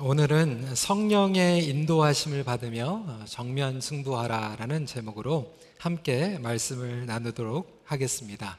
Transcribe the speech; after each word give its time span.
오늘은 0.00 0.74
성령의 0.74 1.66
인도하심을 1.66 2.42
받으며 2.42 3.04
정면 3.26 3.80
승부하라라는 3.80 4.86
제목으로 4.86 5.52
함께 5.78 6.36
말씀을 6.40 7.06
나누도록 7.06 7.82
하겠습니다. 7.84 8.58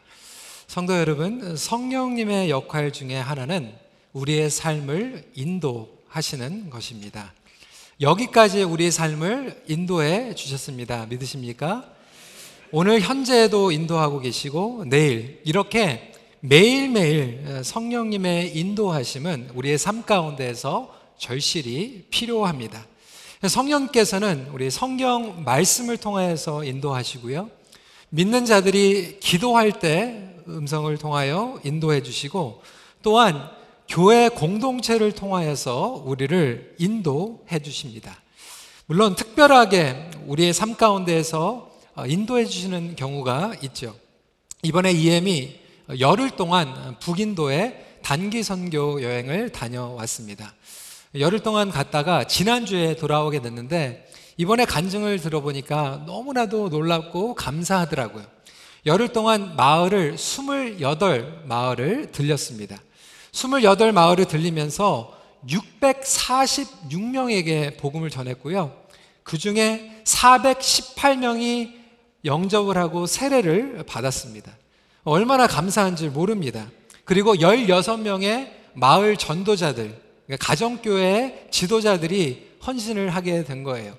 성도 0.67 0.97
여러분, 0.97 1.57
성령님의 1.57 2.49
역할 2.49 2.93
중에 2.93 3.15
하나는 3.15 3.73
우리의 4.13 4.49
삶을 4.49 5.31
인도하시는 5.33 6.69
것입니다. 6.69 7.33
여기까지 7.99 8.63
우리의 8.63 8.91
삶을 8.91 9.63
인도해 9.67 10.35
주셨습니다. 10.35 11.05
믿으십니까? 11.07 11.85
오늘 12.71 13.01
현재에도 13.01 13.71
인도하고 13.71 14.19
계시고 14.21 14.85
내일 14.87 15.41
이렇게 15.43 16.13
매일매일 16.39 17.61
성령님의 17.63 18.57
인도하심은 18.57 19.51
우리의 19.53 19.77
삶 19.77 20.03
가운데에서 20.03 21.04
절실히 21.17 22.05
필요합니다. 22.09 22.85
성령께서는 23.47 24.49
우리 24.53 24.71
성경 24.71 25.43
말씀을 25.43 25.97
통하여서 25.97 26.63
인도하시고요. 26.63 27.49
믿는 28.09 28.45
자들이 28.45 29.19
기도할 29.19 29.79
때 29.79 30.35
음성을 30.47 30.95
통하여 30.97 31.59
인도해 31.63 32.01
주시고 32.01 32.61
또한 33.01 33.49
교회 33.87 34.29
공동체를 34.29 35.11
통하여서 35.11 36.03
우리를 36.05 36.75
인도해 36.79 37.59
주십니다. 37.59 38.19
물론 38.87 39.15
특별하게 39.15 40.11
우리의 40.27 40.53
삶 40.53 40.75
가운데에서 40.75 41.71
인도해 42.07 42.45
주시는 42.45 42.95
경우가 42.95 43.55
있죠. 43.63 43.95
이번에 44.63 44.91
EM이 44.91 45.59
열흘 45.99 46.31
동안 46.31 46.97
북인도에 46.99 47.99
단기 48.01 48.43
선교 48.43 49.01
여행을 49.01 49.51
다녀왔습니다. 49.51 50.53
열흘 51.19 51.39
동안 51.39 51.71
갔다가 51.71 52.25
지난주에 52.25 52.95
돌아오게 52.95 53.41
됐는데 53.41 54.07
이번에 54.37 54.65
간증을 54.65 55.19
들어보니까 55.19 56.03
너무나도 56.05 56.69
놀랍고 56.69 57.33
감사하더라고요. 57.35 58.23
열흘 58.85 59.09
동안 59.09 59.55
마을을 59.55 60.15
28 60.15 61.43
마을을 61.45 62.11
들렸습니다. 62.11 62.77
28 63.31 63.93
마을을 63.93 64.25
들리면서 64.25 65.15
646명에게 65.47 67.77
복음을 67.77 68.09
전했고요. 68.09 68.73
그 69.23 69.37
중에 69.37 70.01
418명이 70.03 71.85
영접을 72.25 72.77
하고 72.77 73.05
세례를 73.05 73.85
받았습니다. 73.87 74.51
얼마나 75.03 75.47
감사한지 75.47 76.09
모릅니다. 76.09 76.67
그리고 77.05 77.35
16명의 77.35 78.51
마을 78.73 79.15
전도자들, 79.17 80.04
그러니까 80.25 80.45
가정교회 80.45 81.47
지도자들이 81.51 82.55
헌신을 82.65 83.09
하게 83.09 83.43
된 83.43 83.63
거예요. 83.63 83.95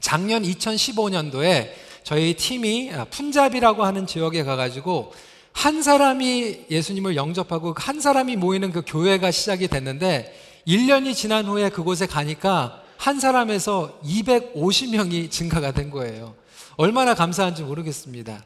작년 0.00 0.42
2015년도에 0.42 1.70
저희 2.04 2.34
팀이 2.34 2.90
푼잡이라고 3.10 3.84
하는 3.84 4.06
지역에 4.06 4.44
가가지고 4.44 5.12
한 5.52 5.82
사람이 5.82 6.66
예수님을 6.70 7.16
영접하고 7.16 7.74
한 7.76 8.00
사람이 8.00 8.36
모이는 8.36 8.70
그 8.70 8.82
교회가 8.86 9.30
시작이 9.30 9.66
됐는데 9.68 10.32
1년이 10.66 11.14
지난 11.14 11.46
후에 11.46 11.68
그곳에 11.68 12.06
가니까 12.06 12.82
한 12.96 13.18
사람에서 13.18 13.98
250명이 14.04 15.30
증가가 15.30 15.72
된 15.72 15.90
거예요. 15.90 16.34
얼마나 16.76 17.14
감사한지 17.14 17.62
모르겠습니다. 17.62 18.44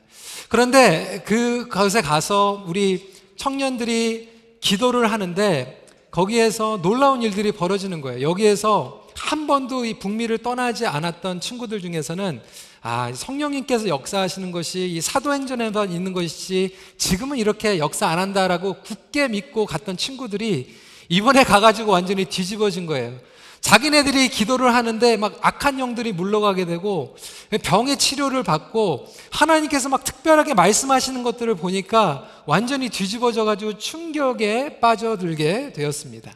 그런데 0.48 1.22
그곳에 1.26 2.00
가서 2.00 2.64
우리 2.66 3.12
청년들이 3.36 4.30
기도를 4.60 5.10
하는데 5.10 5.81
거기에서 6.12 6.78
놀라운 6.82 7.22
일들이 7.22 7.52
벌어지는 7.52 8.02
거예요. 8.02 8.20
여기에서 8.20 9.08
한 9.16 9.46
번도 9.46 9.86
이 9.86 9.94
북미를 9.98 10.38
떠나지 10.38 10.86
않았던 10.86 11.41
친구들 11.41 11.80
중에서는 11.80 12.42
아, 12.82 13.10
성령님께서 13.14 13.88
역사하시는 13.88 14.52
것이 14.52 14.88
이 14.91 15.00
사도행전에만 15.00 15.91
있는 15.91 16.12
것이지 16.12 16.76
지금은 16.98 17.38
이렇게 17.38 17.78
역사 17.78 18.09
안 18.09 18.19
한다라고 18.19 18.75
굳게 18.82 19.28
믿고 19.28 19.64
갔던 19.64 19.97
친구들이 19.97 20.75
이번에 21.09 21.44
가가지고 21.44 21.92
완전히 21.92 22.26
뒤집어진 22.26 22.84
거예요. 22.84 23.19
자기네들이 23.62 24.28
기도를 24.28 24.75
하는데 24.75 25.17
막 25.17 25.39
악한 25.41 25.78
영들이 25.78 26.12
물러가게 26.12 26.67
되고 26.67 27.17
병의 27.62 27.97
치료를 27.97 28.43
받고 28.43 29.06
하나님께서 29.31 29.89
막 29.89 30.05
특별하게 30.05 30.53
말씀하시는 30.53 31.23
것들을 31.23 31.55
보니까 31.55 32.28
완전히 32.45 32.91
뒤집어져 32.91 33.45
가지고 33.45 33.78
충격에 33.78 34.81
빠져들게 34.81 35.73
되었습니다. 35.73 36.33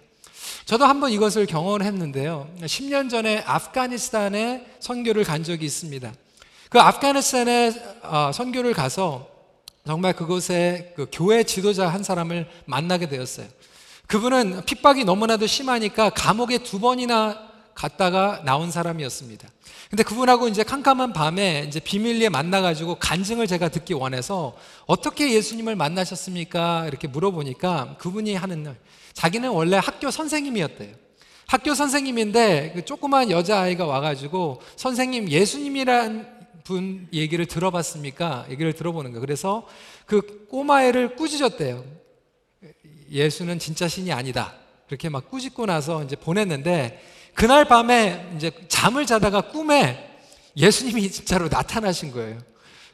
저도 0.64 0.84
한번 0.86 1.10
이것을 1.10 1.46
경험했는데요. 1.46 2.48
10년 2.62 3.10
전에 3.10 3.42
아프가니스탄에 3.44 4.64
선교를 4.80 5.24
간 5.24 5.42
적이 5.44 5.66
있습니다. 5.66 6.12
그 6.70 6.80
아프가니스탄에 6.80 7.72
어, 8.02 8.30
선교를 8.32 8.72
가서 8.72 9.28
정말 9.84 10.14
그곳에 10.14 10.92
그 10.96 11.06
교회 11.12 11.42
지도자 11.42 11.88
한 11.88 12.02
사람을 12.02 12.48
만나게 12.64 13.08
되었어요. 13.08 13.46
그분은 14.06 14.64
핍박이 14.64 15.04
너무나도 15.04 15.46
심하니까 15.46 16.10
감옥에 16.10 16.58
두 16.58 16.78
번이나 16.78 17.46
갔다가 17.74 18.40
나온 18.44 18.70
사람이었습니다. 18.70 19.48
근데 19.90 20.02
그분하고 20.02 20.48
이제 20.48 20.62
캄캄한 20.62 21.12
밤에 21.12 21.64
이제 21.68 21.78
비밀리에 21.78 22.28
만나가지고 22.28 22.96
간증을 22.96 23.46
제가 23.46 23.68
듣기 23.68 23.94
원해서 23.94 24.56
어떻게 24.86 25.32
예수님을 25.32 25.76
만나셨습니까? 25.76 26.86
이렇게 26.88 27.06
물어보니까 27.06 27.96
그분이 27.98 28.34
하는 28.34 28.62
날, 28.62 28.76
자기는 29.12 29.50
원래 29.50 29.76
학교 29.76 30.10
선생님이었대요. 30.10 30.94
학교 31.46 31.74
선생님인데 31.74 32.72
그 32.74 32.84
조그만 32.84 33.30
여자아이가 33.30 33.86
와가지고 33.86 34.60
선생님 34.76 35.30
예수님이란 35.30 36.34
분 36.64 37.06
얘기를 37.12 37.46
들어봤습니까? 37.46 38.46
얘기를 38.50 38.72
들어보는 38.72 39.12
거예요. 39.12 39.20
그래서 39.20 39.66
그 40.06 40.48
꼬마애를 40.50 41.14
꾸짖었대요. 41.14 41.84
예수는 43.10 43.58
진짜 43.58 43.88
신이 43.88 44.12
아니다. 44.12 44.54
그렇게 44.86 45.08
막 45.08 45.30
꾸짖고 45.30 45.66
나서 45.66 46.02
이제 46.04 46.16
보냈는데 46.16 47.02
그날 47.34 47.66
밤에 47.66 48.32
이제 48.36 48.50
잠을 48.68 49.04
자다가 49.06 49.42
꿈에 49.42 50.10
예수님이 50.56 51.10
진짜로 51.10 51.48
나타나신 51.48 52.12
거예요. 52.12 52.38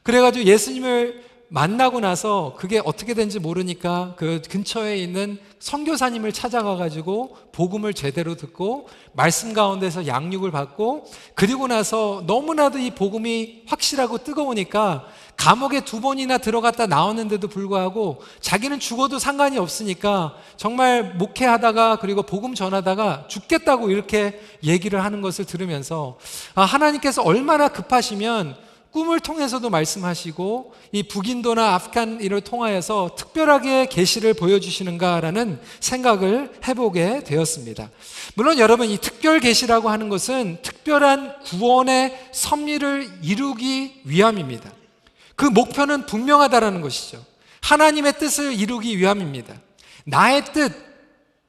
그래가지고 0.02 0.46
예수님을 0.46 1.32
만나고 1.48 2.00
나서 2.00 2.54
그게 2.56 2.80
어떻게 2.82 3.12
된지 3.12 3.38
모르니까 3.38 4.14
그 4.16 4.40
근처에 4.48 4.96
있는 4.96 5.38
선교사님을 5.58 6.32
찾아가 6.32 6.76
가지고 6.76 7.36
복음을 7.52 7.92
제대로 7.92 8.36
듣고 8.36 8.88
말씀 9.12 9.52
가운데서 9.52 10.06
양육을 10.06 10.50
받고 10.50 11.04
그리고 11.34 11.66
나서 11.66 12.24
너무나도 12.26 12.78
이 12.78 12.92
복음이 12.92 13.64
확실하고 13.66 14.24
뜨거우니까 14.24 15.06
감옥에 15.36 15.84
두 15.84 16.00
번이나 16.00 16.38
들어갔다 16.38 16.86
나왔는데도 16.86 17.48
불구하고 17.48 18.22
자기는 18.40 18.78
죽어도 18.78 19.18
상관이 19.18 19.58
없으니까 19.58 20.34
정말 20.56 21.14
목회하다가 21.14 21.96
그리고 21.96 22.22
복음 22.22 22.54
전하다가 22.54 23.26
죽겠다고 23.28 23.90
이렇게 23.90 24.40
얘기를 24.62 25.02
하는 25.02 25.20
것을 25.20 25.44
들으면서 25.44 26.16
아, 26.54 26.62
하나님께서 26.62 27.22
얼마나 27.22 27.68
급하시면 27.68 28.56
꿈을 28.92 29.20
통해서도 29.20 29.70
말씀하시고 29.70 30.74
이 30.92 31.02
북인도나 31.02 31.74
아프간을 31.74 32.40
통하여서 32.42 33.16
특별하게 33.16 33.86
계시를 33.86 34.34
보여주시는가라는 34.34 35.58
생각을 35.80 36.52
해보게 36.68 37.24
되었습니다. 37.24 37.90
물론 38.34 38.58
여러분 38.58 38.88
이 38.88 38.98
특별 38.98 39.40
계시라고 39.40 39.88
하는 39.88 40.10
것은 40.10 40.58
특별한 40.62 41.40
구원의 41.44 42.28
섭리를 42.32 43.20
이루기 43.22 44.02
위함입니다. 44.04 44.70
그 45.42 45.46
목표는 45.46 46.06
분명하다라는 46.06 46.82
것이죠. 46.82 47.20
하나님의 47.62 48.12
뜻을 48.16 48.52
이루기 48.54 48.96
위함입니다. 48.96 49.60
나의 50.04 50.44
뜻, 50.52 50.72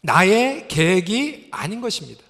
나의 0.01 0.67
계획이 0.67 1.49
아닌 1.51 1.79
것입니다. 1.79 2.23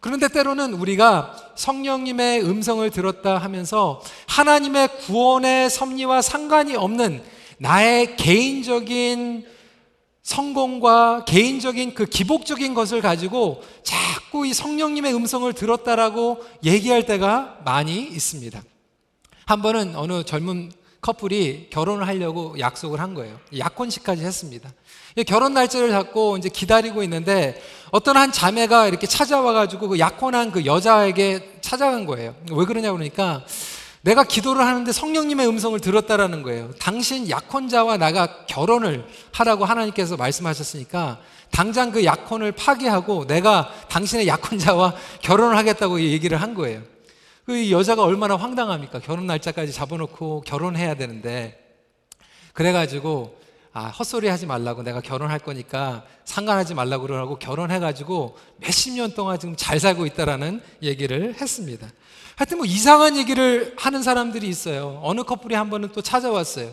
그런데 0.00 0.28
때로는 0.28 0.74
우리가 0.74 1.54
성령님의 1.56 2.44
음성을 2.44 2.90
들었다 2.90 3.38
하면서 3.38 4.02
하나님의 4.26 4.98
구원의 5.06 5.70
섭리와 5.70 6.20
상관이 6.20 6.76
없는 6.76 7.22
나의 7.56 8.16
개인적인 8.16 9.46
성공과 10.22 11.24
개인적인 11.24 11.94
그 11.94 12.04
기복적인 12.04 12.74
것을 12.74 13.00
가지고 13.00 13.62
자꾸 13.82 14.46
이 14.46 14.52
성령님의 14.52 15.14
음성을 15.14 15.50
들었다라고 15.54 16.44
얘기할 16.62 17.06
때가 17.06 17.60
많이 17.64 18.02
있습니다. 18.02 18.62
한 19.46 19.62
번은 19.62 19.96
어느 19.96 20.24
젊은 20.24 20.70
커플이 21.00 21.68
결혼을 21.70 22.06
하려고 22.06 22.58
약속을 22.58 23.00
한 23.00 23.14
거예요. 23.14 23.38
약혼식까지 23.56 24.22
했습니다. 24.22 24.70
결혼 25.26 25.54
날짜를 25.54 25.90
잡고 25.90 26.36
이제 26.36 26.48
기다리고 26.48 27.02
있는데 27.02 27.60
어떤 27.90 28.16
한 28.16 28.30
자매가 28.32 28.86
이렇게 28.86 29.06
찾아와가지고 29.06 29.88
그 29.88 29.98
약혼한 29.98 30.50
그 30.50 30.66
여자에게 30.66 31.58
찾아간 31.62 32.04
거예요. 32.04 32.34
왜 32.52 32.64
그러냐 32.66 32.92
그러니까 32.92 33.44
내가 34.02 34.24
기도를 34.24 34.64
하는데 34.64 34.90
성령님의 34.90 35.46
음성을 35.46 35.78
들었다라는 35.78 36.42
거예요. 36.42 36.70
당신 36.78 37.28
약혼자와 37.28 37.98
나가 37.98 38.46
결혼을 38.46 39.06
하라고 39.32 39.64
하나님께서 39.64 40.16
말씀하셨으니까 40.16 41.18
당장 41.50 41.90
그 41.90 42.04
약혼을 42.04 42.52
파기하고 42.52 43.26
내가 43.26 43.70
당신의 43.88 44.26
약혼자와 44.26 44.94
결혼을 45.20 45.56
하겠다고 45.56 46.00
얘기를 46.00 46.40
한 46.40 46.54
거예요. 46.54 46.82
그 47.44 47.70
여자가 47.70 48.02
얼마나 48.02 48.36
황당합니까? 48.36 49.00
결혼 49.00 49.26
날짜까지 49.26 49.72
잡아놓고 49.72 50.42
결혼해야 50.42 50.94
되는데. 50.94 51.58
그래가지고, 52.52 53.38
아, 53.72 53.86
헛소리 53.86 54.28
하지 54.28 54.46
말라고 54.46 54.82
내가 54.82 55.00
결혼할 55.00 55.38
거니까 55.38 56.04
상관하지 56.24 56.74
말라고 56.74 57.06
그러고 57.06 57.38
결혼해가지고 57.38 58.36
몇십 58.56 58.94
년 58.94 59.14
동안 59.14 59.38
지금 59.38 59.54
잘 59.56 59.78
살고 59.78 60.06
있다라는 60.06 60.60
얘기를 60.82 61.34
했습니다. 61.40 61.88
하여튼 62.34 62.58
뭐 62.58 62.66
이상한 62.66 63.16
얘기를 63.16 63.74
하는 63.76 64.02
사람들이 64.02 64.48
있어요. 64.48 65.00
어느 65.04 65.22
커플이 65.22 65.54
한 65.54 65.70
번은 65.70 65.90
또 65.92 66.02
찾아왔어요. 66.02 66.72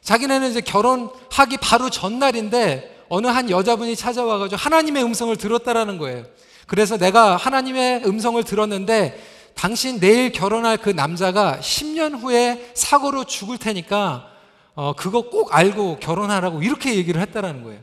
자기네는 0.00 0.50
이제 0.50 0.60
결혼하기 0.60 1.58
바로 1.60 1.90
전날인데 1.90 3.04
어느 3.08 3.26
한 3.26 3.50
여자분이 3.50 3.96
찾아와가지고 3.96 4.56
하나님의 4.56 5.02
음성을 5.02 5.34
들었다라는 5.36 5.98
거예요. 5.98 6.24
그래서 6.66 6.96
내가 6.96 7.36
하나님의 7.36 8.06
음성을 8.06 8.42
들었는데 8.44 9.18
당신 9.58 9.98
내일 9.98 10.30
결혼할 10.30 10.76
그 10.76 10.88
남자가 10.88 11.58
10년 11.60 12.22
후에 12.22 12.70
사고로 12.74 13.24
죽을 13.24 13.58
테니까 13.58 14.30
어, 14.76 14.92
그거 14.92 15.22
꼭 15.22 15.52
알고 15.52 15.98
결혼하라고 15.98 16.62
이렇게 16.62 16.94
얘기를 16.94 17.20
했다라는 17.20 17.64
거예요. 17.64 17.80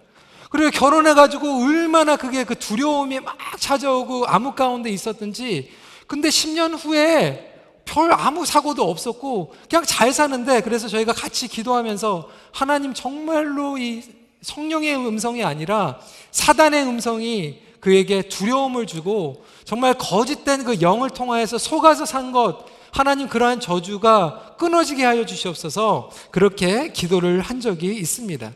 그리고 0.50 0.72
결혼해가지고 0.72 1.66
얼마나 1.66 2.16
그게 2.16 2.46
그 2.46 2.58
두려움이 2.58 3.20
막 3.20 3.38
찾아오고 3.60 4.26
암흑 4.26 4.56
가운데 4.56 4.90
있었든지 4.90 5.70
근데 6.08 6.30
10년 6.30 6.82
후에 6.82 7.54
별 7.84 8.14
아무 8.14 8.46
사고도 8.46 8.90
없었고 8.90 9.54
그냥 9.70 9.84
잘 9.84 10.14
사는데 10.14 10.62
그래서 10.62 10.88
저희가 10.88 11.12
같이 11.12 11.50
기도하면서 11.50 12.30
하나님 12.54 12.94
정말로 12.94 13.78
이 13.78 14.02
성령의 14.44 14.96
음성이 14.96 15.44
아니라 15.44 16.00
사단의 16.32 16.84
음성이 16.86 17.65
그에게 17.86 18.24
두려움을 18.24 18.88
주고 18.88 19.46
정말 19.64 19.94
거짓된 19.94 20.64
그 20.64 20.82
영을 20.82 21.12
통하여서 21.12 21.60
속아서 21.60 22.04
산 22.08 22.32
것 22.32 22.66
하나님 22.90 23.30
그러한 23.30 23.60
저주가 23.60 24.56
끊어지게 24.58 25.04
하여 25.04 25.24
주시옵소서 25.24 26.10
그렇게 26.32 26.92
기도를 26.92 27.42
한 27.42 27.62
적이 27.62 27.96
있습니다. 27.98 28.52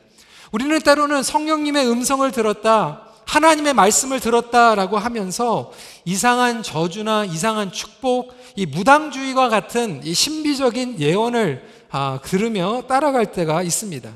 우리는 0.51 0.81
때로는 0.81 1.21
성령님의 1.21 1.87
음성을 1.87 2.31
들었다. 2.31 3.03
하나님의 3.25 3.75
말씀을 3.75 4.19
들었다라고 4.19 4.97
하면서 4.97 5.71
이상한 6.05 6.63
저주나 6.63 7.25
이상한 7.25 7.71
축복, 7.71 8.33
이 8.55 8.65
무당주의와 8.65 9.49
같은 9.49 10.01
이 10.03 10.15
신비적인 10.15 10.99
예언을 10.99 11.63
아, 11.91 12.19
들으며 12.23 12.81
따라갈 12.87 13.31
때가 13.31 13.61
있습니다. 13.61 14.09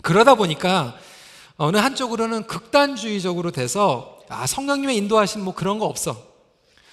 그러다 0.00 0.36
보니까 0.36 0.96
어느 1.58 1.76
한쪽으로는 1.76 2.46
극단주의적으로 2.46 3.50
돼서 3.50 4.17
아, 4.28 4.46
성령님의 4.46 4.96
인도하신 4.96 5.42
뭐 5.42 5.54
그런 5.54 5.78
거 5.78 5.86
없어. 5.86 6.16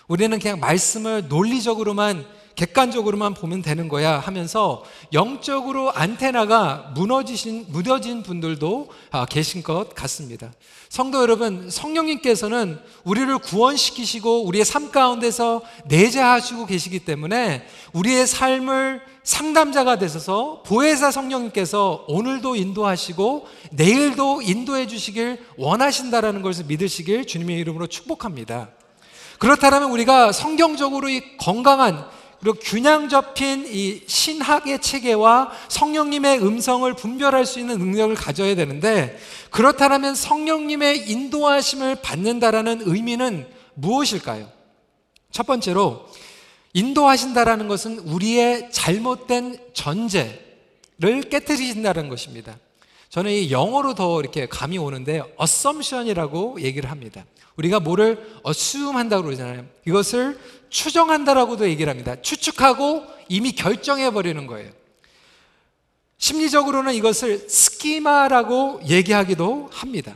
우리는 0.08 0.38
그냥 0.40 0.60
말씀을 0.60 1.28
논리적으로만 1.28 2.26
객관적으로만 2.56 3.34
보면 3.34 3.62
되는 3.62 3.88
거야 3.88 4.18
하면서 4.18 4.84
영적으로 5.13 5.92
안테나가 5.92 6.92
무너지신 6.96 7.66
무뎌진 7.69 8.24
분들도 8.24 8.90
아, 9.12 9.25
계신 9.25 9.62
것 9.62 9.94
같습니다. 9.94 10.52
성도 10.90 11.22
여러분, 11.22 11.69
성령님께서는 11.69 12.80
우리를 13.04 13.38
구원시키시고 13.40 14.46
우리의 14.46 14.63
삶 14.63 14.92
가운데서 14.92 15.62
내재하시고 15.86 16.66
계시기 16.66 17.00
때문에 17.00 17.68
우리의 17.94 18.25
삶을 18.25 19.01
상담자가 19.24 19.98
되셔서 19.98 20.63
보혜사 20.66 21.12
성령님께서 21.12 22.06
오늘도 22.08 22.56
인도하시고 22.56 23.48
내일도 23.72 24.42
인도해 24.42 24.88
주시길 24.88 25.44
원하신다라는 25.58 26.42
것을 26.42 26.66
믿으시길 26.66 27.25
주님의 27.25 27.58
이름으로 27.58 27.88
축복합니다. 27.88 28.69
그렇다면 29.40 29.92
우리가 29.92 30.31
성경적으로 30.31 31.10
이 31.10 31.38
건강한 31.38 32.06
그리고 32.45 32.59
균형 32.62 33.09
잡힌 33.09 33.65
이 33.68 34.01
신학의 34.06 34.80
체계와 34.80 35.51
성령님의 35.68 36.44
음성을 36.44 36.94
분별할 36.94 37.44
수 37.44 37.59
있는 37.59 37.80
능력을 37.80 38.13
가져야 38.13 38.53
되는데 38.53 39.18
그렇다면 39.50 40.13
성령님의 40.13 41.09
인도하심을 41.09 42.03
받는다라는 42.03 42.83
의미는 42.86 43.47
무엇일까요? 43.74 44.47
첫 45.31 45.47
번째로 45.47 46.07
인도하신다라는 46.74 47.68
것은 47.68 47.97
우리의 47.97 48.69
잘못된 48.71 49.57
전제를 49.74 51.24
깨뜨리신다는 51.31 52.09
것입니다. 52.09 52.59
저는 53.09 53.31
이 53.31 53.50
영어로 53.50 53.95
더 53.95 54.19
이렇게 54.19 54.45
감이 54.45 54.77
오는데 54.77 55.24
assumption이라고 55.41 56.62
얘기를 56.62 56.91
합니다. 56.91 57.25
우리가 57.57 57.80
뭐를 57.80 58.24
assume 58.45 58.98
한다고 58.98 59.24
그러잖아요. 59.24 59.65
이것을 59.88 60.38
추정한다라고도 60.69 61.67
얘기를 61.69 61.89
합니다. 61.89 62.15
추측하고 62.21 63.03
이미 63.29 63.51
결정해 63.51 64.12
버리는 64.12 64.45
거예요. 64.47 64.71
심리적으로는 66.17 66.94
이것을 66.94 67.50
스키마라고 67.50 68.81
얘기하기도 68.88 69.69
합니다. 69.71 70.15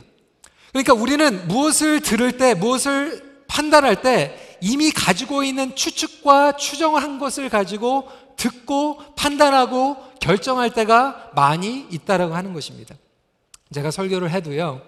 그러니까 0.72 0.94
우리는 0.94 1.46
무엇을 1.48 2.00
들을 2.00 2.32
때, 2.36 2.54
무엇을 2.54 3.44
판단할 3.48 4.02
때 4.02 4.58
이미 4.60 4.90
가지고 4.90 5.42
있는 5.42 5.74
추측과 5.74 6.56
추정을 6.56 7.02
한 7.02 7.18
것을 7.18 7.48
가지고 7.48 8.08
듣고 8.36 8.98
판단하고 9.16 9.96
결정할 10.20 10.72
때가 10.72 11.30
많이 11.34 11.86
있다라고 11.90 12.34
하는 12.34 12.52
것입니다. 12.52 12.94
제가 13.72 13.90
설교를 13.90 14.30
해도요. 14.30 14.82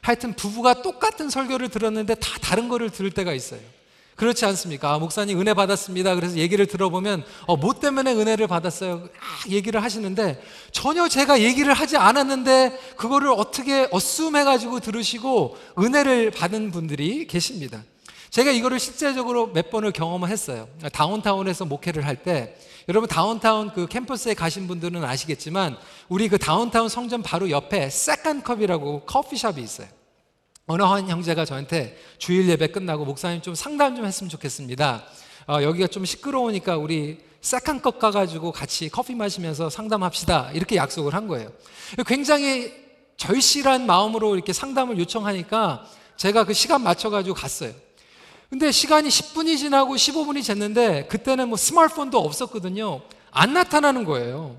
하여튼 0.00 0.34
부부가 0.34 0.82
똑같은 0.82 1.28
설교를 1.28 1.68
들었는데 1.68 2.14
다 2.14 2.38
다른 2.40 2.68
거를 2.68 2.90
들을 2.90 3.10
때가 3.10 3.32
있어요. 3.32 3.60
그렇지 4.18 4.44
않습니까? 4.46 4.92
아, 4.92 4.98
목사님 4.98 5.40
은혜 5.40 5.54
받았습니다. 5.54 6.16
그래서 6.16 6.36
얘기를 6.36 6.66
들어보면 6.66 7.24
어, 7.46 7.56
뭐 7.56 7.72
때문에 7.72 8.12
은혜를 8.12 8.48
받았어요? 8.48 9.08
아, 9.20 9.48
얘기를 9.48 9.80
하시는데 9.82 10.42
전혀 10.72 11.08
제가 11.08 11.40
얘기를 11.40 11.72
하지 11.72 11.96
않았는데 11.96 12.94
그거를 12.96 13.30
어떻게 13.30 13.88
assume해 13.92 14.42
가지고 14.42 14.80
들으시고 14.80 15.56
은혜를 15.78 16.32
받은 16.32 16.72
분들이 16.72 17.28
계십니다. 17.28 17.82
제가 18.30 18.50
이거를 18.50 18.78
실제적으로 18.80 19.52
몇 19.52 19.70
번을 19.70 19.92
경험을 19.92 20.28
했어요. 20.28 20.68
다운타운에서 20.92 21.64
목회를 21.64 22.04
할 22.04 22.16
때 22.16 22.56
여러분 22.88 23.06
다운타운 23.08 23.70
그 23.72 23.86
캠퍼스에 23.86 24.34
가신 24.34 24.66
분들은 24.66 25.04
아시겠지만 25.04 25.76
우리 26.08 26.28
그 26.28 26.38
다운타운 26.38 26.88
성전 26.88 27.22
바로 27.22 27.50
옆에 27.50 27.88
Second 27.90 28.38
Cup이라고 28.38 29.02
커피숍이 29.02 29.62
있어요. 29.62 29.88
어느 30.70 30.82
한 30.82 31.08
형제가 31.08 31.46
저한테 31.46 31.96
주일 32.18 32.46
예배 32.50 32.68
끝나고 32.68 33.06
목사님 33.06 33.40
좀 33.40 33.54
상담 33.54 33.96
좀 33.96 34.04
했으면 34.04 34.28
좋겠습니다. 34.28 35.02
어, 35.48 35.62
여기가 35.62 35.86
좀 35.86 36.04
시끄러우니까 36.04 36.76
우리 36.76 37.20
Second 37.40 37.79
Cup 37.79 37.98
가가지고 37.98 38.52
같이 38.52 38.90
커피 38.90 39.14
마시면서 39.14 39.70
상담합시다. 39.70 40.50
이렇게 40.52 40.76
약속을 40.76 41.14
한 41.14 41.26
거예요. 41.26 41.50
굉장히 42.06 42.70
절실한 43.16 43.86
마음으로 43.86 44.34
이렇게 44.34 44.52
상담을 44.52 44.98
요청하니까 44.98 45.86
제가 46.18 46.44
그 46.44 46.52
시간 46.52 46.82
맞춰가지고 46.82 47.34
갔어요. 47.34 47.72
근데 48.50 48.70
시간이 48.70 49.08
10분이 49.08 49.56
지나고 49.56 49.94
15분이 49.94 50.46
됐는데 50.46 51.06
그때는 51.06 51.48
뭐 51.48 51.56
스마트폰도 51.56 52.18
없었거든요. 52.18 53.00
안 53.30 53.54
나타나는 53.54 54.04
거예요. 54.04 54.58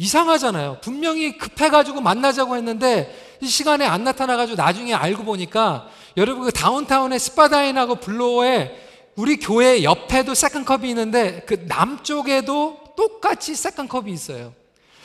이상하잖아요. 0.00 0.78
분명히 0.80 1.36
급해가지고 1.36 2.00
만나자고 2.00 2.56
했는데 2.56 3.12
이 3.12 3.19
시간에 3.48 3.86
안 3.86 4.04
나타나가지고 4.04 4.56
나중에 4.56 4.94
알고 4.94 5.24
보니까 5.24 5.88
여러분 6.16 6.44
그 6.44 6.52
다운타운의 6.52 7.18
Spadina하고 7.18 7.96
Bloor에 7.96 8.88
우리 9.16 9.36
교회 9.36 9.82
옆에도 9.82 10.34
Second 10.34 10.66
Cup이 10.66 10.88
있는데 10.90 11.42
그 11.46 11.64
남쪽에도 11.66 12.78
똑같이 12.96 13.54
Second 13.54 13.89
Cup이 13.89 14.12
있어요. 14.12 14.52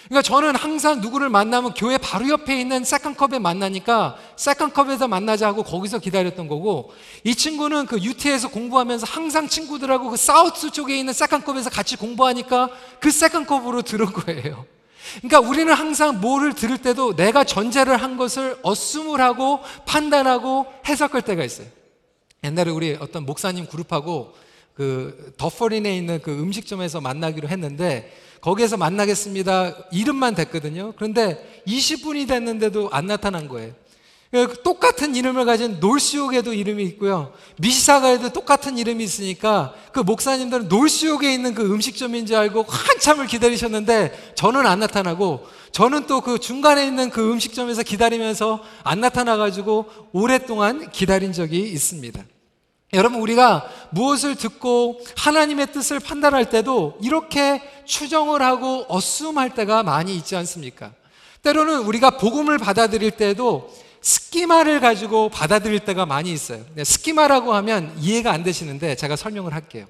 그러니까 0.06 0.22
저는 0.22 0.56
항상 0.56 1.02
누구를 1.02 1.30
만나면 1.30 1.74
교회 1.74 1.98
바로 1.98 2.30
옆에 2.30 2.60
있는 2.60 2.84
세컨컵에 2.84 3.40
만나니까 3.40 4.18
세컨컵에서 4.36 5.08
만나자 5.08 5.48
하고 5.48 5.64
거기서 5.64 5.98
기다렸던 5.98 6.48
거고 6.48 6.94
이 7.24 7.34
친구는 7.34 7.88
그 7.88 8.00
UT에서 8.00 8.50
공부하면서 8.50 9.08
항상 9.10 9.48
친구들하고 9.48 10.12
그 10.12 10.18
사우스 10.18 10.70
쪽에 10.70 10.98
있는 10.98 11.12
세컨컵에서 11.12 11.72
같이 11.72 11.96
공부하니까 11.96 12.70
그 13.00 13.10
세컨컵으로 13.10 13.82
들은 13.82 14.06
거예요. 14.06 14.66
그러니까 15.22 15.40
우리는 15.40 15.74
항상 15.74 16.22
뭐를 16.22 16.54
들을 16.54 16.78
때도 16.78 17.16
내가 17.16 17.44
전제를 17.44 17.98
한 17.98 18.18
것을 18.18 18.58
어스물 18.64 19.22
하고 19.22 19.60
판단하고 19.86 20.66
해석할 20.88 21.22
때가 21.22 21.44
있어요. 21.44 21.68
옛날에 22.44 22.72
우리 22.72 22.98
어떤 23.00 23.26
목사님 23.26 23.68
그룹하고 23.68 24.34
그 24.74 25.34
더퍼린에 25.38 25.96
있는 25.96 26.22
그 26.22 26.32
음식점에서 26.32 27.02
만나기로 27.02 27.48
했는데 27.48 28.14
거기에서 28.42 28.78
만나겠습니다. 28.78 29.76
이름만 29.92 30.36
됐거든요. 30.36 30.94
그런데 30.96 31.64
20분이 31.66 32.28
됐는데도 32.28 32.90
안 32.92 33.08
나타난 33.08 33.48
거예요. 33.48 33.74
그 34.36 34.62
똑같은 34.64 35.16
이름을 35.16 35.46
가진 35.46 35.78
놀수욕에도 35.80 36.54
이름이 36.54 36.84
있고요. 36.84 37.32
미시사가에도 37.58 38.34
똑같은 38.34 38.78
이름이 38.78 39.04
있으니까 39.04 39.74
그 39.94 40.02
목사님들은 40.02 40.68
놀수욕에 40.68 41.34
있는 41.34 41.54
그 41.54 41.64
음식점인 41.64 42.26
줄 42.26 42.36
알고 42.36 42.66
한참을 42.68 43.28
기다리셨는데 43.28 44.34
저는 44.36 44.66
안 44.66 44.80
나타나고 44.80 45.48
저는 45.72 46.08
또 46.08 46.26
그 46.26 46.40
중간에 46.40 46.88
있는 46.88 47.12
그 47.12 47.32
음식점에서 47.32 47.84
기다리면서 47.84 48.60
안 48.84 49.00
나타나가지고 49.00 49.86
오랫동안 50.12 50.90
기다린 50.90 51.34
적이 51.34 51.60
있습니다. 51.60 52.20
여러분, 52.94 53.20
우리가 53.20 53.70
무엇을 53.92 54.36
듣고 54.36 55.02
하나님의 55.18 55.72
뜻을 55.72 56.00
판단할 56.00 56.50
때도 56.50 56.98
이렇게 57.02 57.62
추정을 57.86 58.42
하고 58.42 58.86
어수할 58.88 59.54
때가 59.54 59.84
많이 59.84 60.16
있지 60.16 60.36
않습니까? 60.36 60.94
때로는 61.44 61.82
우리가 61.82 62.18
복음을 62.18 62.58
받아들일 62.58 63.12
때도 63.12 63.70
스키마를 64.06 64.82
가지고 64.82 65.30
받아들일 65.30 65.80
때가 65.80 66.06
많이 66.06 66.32
있어요. 66.32 66.64
네, 66.76 66.84
스키마라고 66.84 67.56
하면 67.56 67.92
이해가 68.00 68.32
안 68.32 68.44
되시는데 68.44 68.96
제가 68.96 69.16
설명을 69.16 69.52
할게요. 69.52 69.88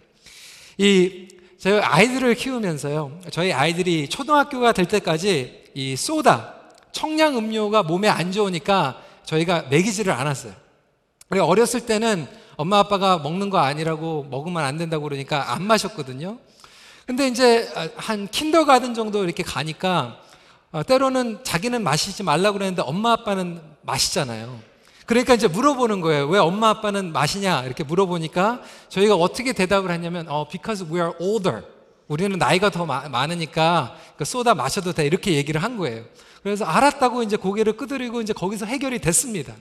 이 0.78 1.28
저희 1.60 1.80
아이들을 1.82 2.34
키우면서요. 2.36 3.20
저희 3.30 3.52
아이들이 3.52 4.08
초등학교가 4.08 4.72
될 4.72 4.86
때까지 4.86 5.66
이 5.74 5.98
소다, 5.98 6.54
청량 6.94 7.38
음료가 7.38 7.84
몸에 7.84 8.08
안 8.08 8.32
좋으니까 8.32 9.02
저희가 9.26 9.64
먹이지를 9.64 10.14
않았어요. 10.14 10.54
우리 11.30 11.42
어렸을 11.42 11.86
때는 11.86 12.26
엄마 12.56 12.80
아빠가 12.80 13.18
먹는 13.18 13.50
거 13.50 13.58
아니라고 13.58 14.28
먹으면 14.30 14.64
안 14.64 14.78
된다고 14.78 15.04
그러니까 15.04 15.52
안 15.52 15.64
마셨거든요. 15.64 16.38
근데 17.06 17.28
이제 17.28 17.70
한 17.98 18.30
킨더가든 18.30 18.94
정도 18.94 19.26
이렇게 19.26 19.44
가니까 19.44 20.22
어, 20.72 20.84
때로는 20.84 21.44
자기는 21.44 21.84
마시지 21.84 22.24
말라고 22.24 22.54
그랬는데 22.54 22.82
엄마 22.82 23.12
아빠는 23.12 23.75
마시잖아요. 23.86 24.60
그러니까 25.06 25.36
이제 25.36 25.48
물어보는 25.48 26.02
거예요. 26.02 26.28
왜 26.28 26.40
엄마 26.40 26.70
아빠는 26.70 27.12
마시냐? 27.14 27.64
이렇게 27.66 27.84
물어보니까 27.84 28.62
저희가 28.90 29.16
어떻게 29.16 29.54
대답을 29.54 29.92
했냐면, 29.92 30.28
어, 30.28 30.48
because 30.48 30.86
we 30.92 31.00
are 31.00 31.14
older. 31.20 31.64
우리는 32.08 32.38
나이가 32.38 32.70
더 32.70 32.86
마, 32.86 33.08
많으니까 33.08 33.96
그 34.18 34.26
소다 34.26 34.56
마셔도 34.56 34.94
돼. 34.94 35.06
이렇게 35.06 35.34
얘기를 35.34 35.62
한 35.62 35.78
거예요. 35.78 36.04
그래서 36.44 36.66
알았다고 36.66 37.24
이제 37.24 37.38
고개를 37.38 37.74
끄덕이고 37.74 38.22
이제 38.22 38.34
거기서 38.34 38.66
해결이 38.66 39.00
됐습니다. 39.00 39.54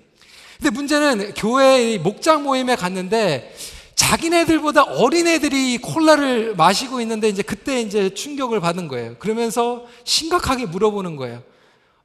근데 0.58 0.70
문제는 0.70 1.34
교회 1.34 1.98
목장 1.98 2.42
모임에 2.42 2.76
갔는데 2.76 3.54
자기네들보다 3.94 4.82
어린애들이 4.84 5.78
콜라를 5.78 6.54
마시고 6.56 7.00
있는데 7.00 7.28
이제 7.28 7.42
그때 7.42 7.80
이제 7.80 8.12
충격을 8.12 8.60
받은 8.60 8.88
거예요. 8.88 9.16
그러면서 9.18 9.86
심각하게 10.04 10.66
물어보는 10.66 11.16
거예요. 11.16 11.42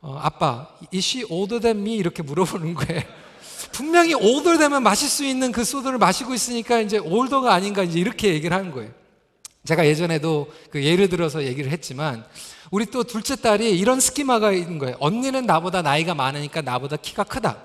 어, 0.01 0.17
아빠, 0.21 0.67
she 0.93 1.25
older 1.29 1.59
than 1.59 1.79
me? 1.81 1.95
이렇게 1.95 2.23
물어보는 2.23 2.73
거예요. 2.73 3.01
분명히 3.73 4.13
올더 4.13 4.57
되면 4.57 4.81
마실 4.81 5.09
수 5.09 5.25
있는 5.25 5.51
그 5.51 5.65
소주를 5.65 5.97
마시고 5.97 6.33
있으니까 6.33 6.79
이제 6.79 6.97
올더가 6.97 7.53
아닌가 7.53 7.83
이제 7.83 7.99
이렇게 7.99 8.29
얘기를 8.29 8.55
하는 8.55 8.71
거예요. 8.71 8.91
제가 9.65 9.85
예전에도 9.85 10.47
그 10.71 10.83
예를 10.83 11.09
들어서 11.09 11.43
얘기를 11.43 11.69
했지만 11.71 12.25
우리 12.71 12.85
또 12.85 13.03
둘째 13.03 13.35
딸이 13.35 13.77
이런 13.77 13.99
스키마가 13.99 14.53
있는 14.53 14.79
거예요. 14.79 14.95
언니는 14.99 15.45
나보다 15.45 15.81
나이가 15.81 16.15
많으니까 16.15 16.61
나보다 16.61 16.95
키가 16.95 17.25
크다. 17.25 17.57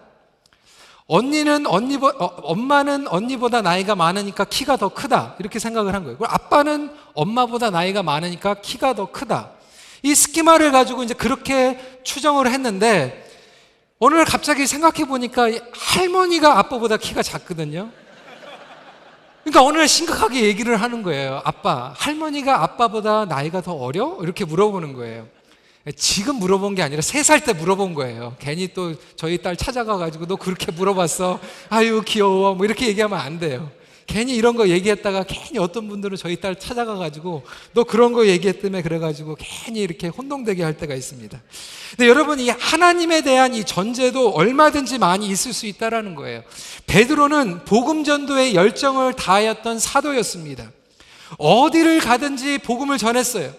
언니는 1.07 1.67
언니보 1.67 2.07
어, 2.19 2.26
엄마는 2.43 3.07
언니보다 3.09 3.62
나이가 3.62 3.95
많으니까 3.95 4.45
키가 4.45 4.76
더 4.76 4.88
크다. 4.88 5.37
이렇게 5.38 5.61
생각을 5.61 5.95
한 5.95 6.03
거예요. 6.03 6.19
그리고 6.19 6.33
아빠는 6.33 6.91
엄마보다 7.12 7.71
나이가 7.71 8.03
많으니까 8.03 8.55
키가 8.55 8.95
더 8.95 9.12
크다. 9.12 9.53
이 10.04 10.14
스키마를 10.14 10.70
가지고 10.70 11.02
이제 11.02 11.14
그렇게 11.14 11.78
추정을 12.04 12.46
했는데 12.52 13.26
오늘 13.99 14.26
갑자기 14.26 14.66
생각해 14.66 15.06
보니까 15.06 15.49
할머니가 15.73 16.58
아빠보다 16.58 16.99
키가 16.99 17.23
작거든요. 17.23 17.90
그러니까 19.44 19.62
오늘 19.62 19.88
심각하게 19.88 20.42
얘기를 20.42 20.76
하는 20.76 21.02
거예요. 21.02 21.40
아빠, 21.44 21.94
할머니가 21.96 22.62
아빠보다 22.62 23.25
나이가 23.25 23.62
더 23.62 23.73
어려? 23.73 24.18
이렇게 24.20 24.44
물어보는 24.44 24.92
거예요. 24.92 25.26
지금 25.96 26.37
물어본 26.37 26.75
게 26.75 26.82
아니라 26.82 27.00
세 27.00 27.20
살 27.23 27.40
때 27.40 27.54
물어본 27.54 27.94
거예요. 27.94 28.37
괜히 28.38 28.68
또 28.75 28.94
저희 29.16 29.38
딸 29.38 29.56
찾아가가지고 29.56 30.26
너 30.26 30.37
그렇게 30.37 30.70
물어봤어. 30.70 31.40
아유, 31.70 32.02
귀여워. 32.06 32.54
뭐 32.54 32.66
이렇게 32.66 32.88
얘기하면 32.88 33.18
안 33.18 33.38
돼요. 33.38 33.70
괜히 34.06 34.34
이런 34.34 34.56
거 34.56 34.68
얘기했다가 34.68 35.25
괜히 35.25 35.58
어떤 35.58 35.88
분들은 35.88 36.16
저희 36.16 36.37
딸 36.37 36.58
찾아가가지고 36.58 37.42
너 37.73 37.84
그런 37.84 38.12
거 38.12 38.26
얘기했다며 38.26 38.82
그래가지고 38.82 39.37
괜히 39.38 39.80
이렇게 39.80 40.08
혼동되게 40.08 40.62
할 40.62 40.76
때가 40.76 40.94
있습니다. 40.94 41.40
근데 41.90 42.08
여러분 42.08 42.40
이 42.40 42.49
하나님에 42.49 43.23
대한 43.23 43.54
이 43.54 43.64
전제도 43.64 44.30
얼마든지 44.30 44.99
많이 44.99 45.28
있을 45.28 45.52
수 45.52 45.66
있다라는 45.66 46.14
거예요. 46.14 46.42
베드로는 46.87 47.64
복음 47.64 48.04
전도에 48.04 48.54
열정을 48.54 49.14
다하였던 49.14 49.78
사도였습니다. 49.78 50.70
어디를 51.38 52.00
가든지 52.00 52.58
복음을 52.58 52.99
전했어요. 52.99 53.52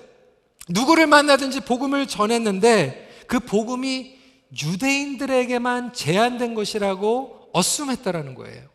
누구를 0.70 1.08
만나든지 1.08 1.62
복음을 1.62 2.08
전했는데 2.08 3.24
그 3.28 3.40
복음이 3.40 4.16
유대인들에게만 4.62 5.94
제한된 5.94 6.54
것이라고 6.54 7.50
어쌔했다라는 7.54 8.36
거예요. 8.36 8.75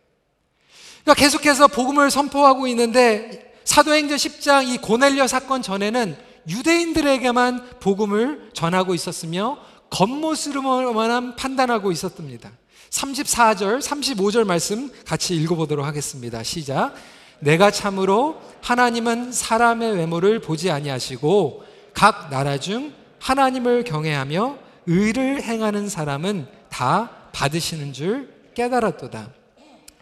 그러니까 1.03 1.15
계속해서 1.15 1.69
복음을 1.69 2.11
선포하고 2.11 2.67
있는데 2.69 3.53
사도행전 3.65 4.17
10장 4.17 4.69
이 4.69 4.79
고넬료 4.79 5.27
사건 5.27 5.63
전에는 5.63 6.17
유대인들에게만 6.49 7.81
복음을 7.81 8.51
전하고 8.53 8.95
있었으며 8.95 9.59
겉모습으로만 9.91 11.37
판단하고 11.37 11.93
있었답니다. 11.93 12.51
34절, 12.91 13.81
35절 13.81 14.45
말씀 14.45 14.91
같이 15.05 15.35
읽어보도록 15.37 15.87
하겠습니다. 15.87 16.43
시작. 16.43 16.95
내가 17.41 17.71
참으로 17.71 18.41
하나님은 18.61 19.33
사람의 19.33 19.97
외모를 19.97 20.41
보지 20.41 20.71
아니하시고 20.71 21.65
각 21.95 22.31
나라 22.31 22.59
중 22.59 22.93
하나님을 23.19 23.85
경외하며 23.85 24.59
의를 24.87 25.43
행하는 25.43 25.89
사람은 25.89 26.47
다 26.69 27.11
받으시는 27.33 27.93
줄 27.93 28.35
깨달았도다. 28.55 29.40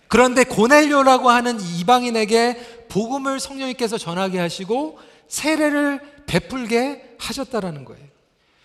그런데 0.09 0.45
고넬료라고 0.45 1.31
하는 1.31 1.61
이방인에게 1.61 2.87
복음을 2.89 3.39
성령님께서 3.39 3.99
전하게 3.99 4.39
하시고 4.39 4.99
세례를 5.29 6.01
베풀게 6.27 7.17
하셨다라는 7.19 7.85
거예요. 7.85 8.09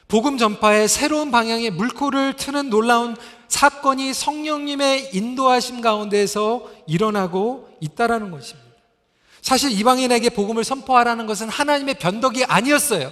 복음 0.08 0.38
전파의 0.38 0.88
새로운 0.88 1.32
방향의 1.32 1.72
물꼬를 1.72 2.36
트는 2.36 2.70
놀라운 2.70 3.16
사건이 3.48 4.14
성령님의 4.14 5.10
인도하심 5.14 5.82
가운데서 5.82 6.70
일어나고 6.88 7.70
있다라는 7.82 8.32
것입니다. 8.32 8.64
사실 9.42 9.72
이방인에게 9.72 10.30
복음을 10.30 10.64
선포하라는 10.64 11.26
것은 11.26 11.50
하나님의 11.50 11.96
변덕이 11.96 12.46
아니었어요. 12.46 13.12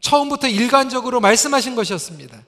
처음부터 0.00 0.48
일관적으로 0.48 1.20
말씀하신 1.20 1.74
것이었습니다. 1.74 2.42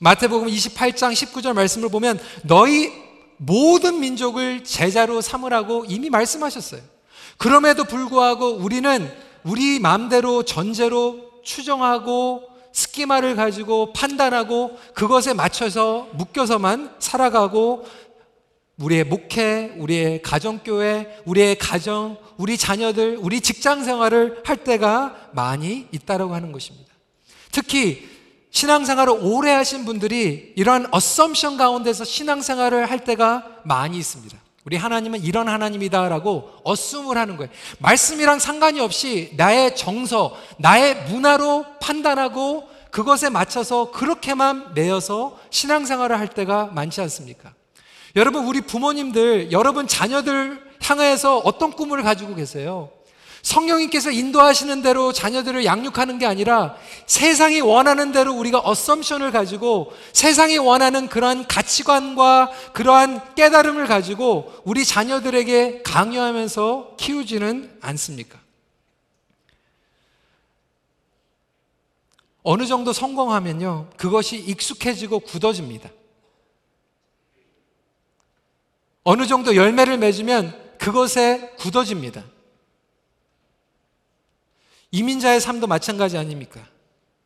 마태복음 0.00 0.48
28장 0.48 1.12
19절 1.12 1.52
말씀을 1.52 1.88
보면 1.88 2.18
너희 2.44 3.03
모든 3.46 4.00
민족을 4.00 4.64
제자로 4.64 5.20
삼으라고 5.20 5.84
이미 5.88 6.10
말씀하셨어요. 6.10 6.80
그럼에도 7.36 7.84
불구하고 7.84 8.54
우리는 8.54 9.10
우리 9.42 9.78
마음대로 9.78 10.42
전제로 10.42 11.30
추정하고 11.42 12.42
스키마를 12.72 13.36
가지고 13.36 13.92
판단하고 13.92 14.76
그것에 14.94 15.32
맞춰서 15.32 16.08
묶여서만 16.14 16.96
살아가고 16.98 17.86
우리의 18.78 19.04
목회, 19.04 19.72
우리의 19.78 20.22
가정교회, 20.22 21.22
우리의 21.24 21.56
가정, 21.58 22.18
우리 22.36 22.58
자녀들, 22.58 23.18
우리 23.20 23.40
직장 23.40 23.84
생활을 23.84 24.42
할 24.44 24.56
때가 24.56 25.30
많이 25.32 25.86
있다라고 25.92 26.34
하는 26.34 26.50
것입니다. 26.50 26.92
특히 27.52 28.13
신앙생활을 28.54 29.18
오래 29.20 29.50
하신 29.50 29.84
분들이 29.84 30.52
이러한 30.54 30.86
어썸션 30.92 31.56
가운데서 31.56 32.04
신앙생활을 32.04 32.88
할 32.88 33.00
때가 33.00 33.44
많이 33.64 33.98
있습니다. 33.98 34.38
우리 34.64 34.76
하나님은 34.76 35.24
이런 35.24 35.48
하나님이다라고 35.48 36.60
어썸을 36.62 37.18
하는 37.18 37.36
거예요. 37.36 37.50
말씀이랑 37.80 38.38
상관이 38.38 38.80
없이 38.80 39.32
나의 39.36 39.76
정서, 39.76 40.36
나의 40.58 41.04
문화로 41.08 41.66
판단하고 41.80 42.68
그것에 42.92 43.28
맞춰서 43.28 43.90
그렇게만 43.90 44.72
매여서 44.74 45.36
신앙생활을 45.50 46.18
할 46.18 46.28
때가 46.28 46.66
많지 46.66 47.00
않습니까? 47.02 47.52
여러분, 48.14 48.46
우리 48.46 48.60
부모님들, 48.60 49.50
여러분 49.50 49.88
자녀들 49.88 50.62
향해서 50.80 51.38
어떤 51.38 51.72
꿈을 51.72 52.04
가지고 52.04 52.36
계세요? 52.36 52.90
성령님께서 53.44 54.10
인도하시는 54.10 54.80
대로 54.80 55.12
자녀들을 55.12 55.66
양육하는 55.66 56.18
게 56.18 56.24
아니라 56.24 56.76
세상이 57.06 57.60
원하는 57.60 58.10
대로 58.10 58.32
우리가 58.34 58.60
어썸션을 58.64 59.32
가지고 59.32 59.92
세상이 60.14 60.56
원하는 60.56 61.08
그러한 61.08 61.46
가치관과 61.46 62.50
그러한 62.72 63.34
깨달음을 63.34 63.86
가지고 63.86 64.50
우리 64.64 64.84
자녀들에게 64.84 65.82
강요하면서 65.82 66.96
키우지는 66.98 67.78
않습니까? 67.82 68.40
어느 72.42 72.66
정도 72.66 72.92
성공하면요, 72.92 73.90
그것이 73.96 74.36
익숙해지고 74.36 75.20
굳어집니다. 75.20 75.90
어느 79.02 79.26
정도 79.26 79.54
열매를 79.54 79.98
맺으면 79.98 80.58
그것에 80.78 81.52
굳어집니다. 81.58 82.24
이민자의 84.94 85.40
삶도 85.40 85.66
마찬가지 85.66 86.16
아닙니까? 86.16 86.60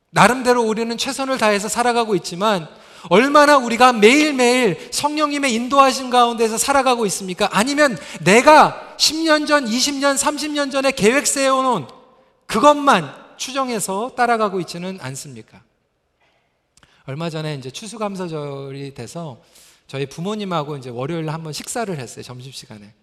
나름대로 0.08 0.62
우리는 0.62 0.96
최선을 0.96 1.36
다해서 1.36 1.68
살아가고 1.68 2.14
있지만 2.14 2.66
얼마나 3.10 3.58
우리가 3.58 3.92
매일매일 3.92 4.88
성령님의 4.90 5.52
인도하신 5.52 6.08
가운데서 6.08 6.56
살아가고 6.56 7.04
있습니까? 7.06 7.50
아니면 7.52 7.98
내가 8.22 8.94
10년 8.96 9.46
전, 9.46 9.66
20년, 9.66 10.16
30년 10.16 10.72
전에 10.72 10.92
계획 10.92 11.26
세워놓은 11.26 11.86
그것만 12.46 13.14
추정해서 13.36 14.12
따라가고 14.16 14.60
있지는 14.60 14.98
않습니까? 15.02 15.60
얼마 17.04 17.28
전에 17.28 17.54
이제 17.54 17.70
추수감사절이 17.70 18.94
돼서 18.94 19.42
저희 19.86 20.06
부모님하고 20.06 20.78
이제 20.78 20.88
월요일 20.88 21.28
한번 21.28 21.52
식사를 21.52 21.94
했어요. 21.98 22.22
점심시간에. 22.22 22.94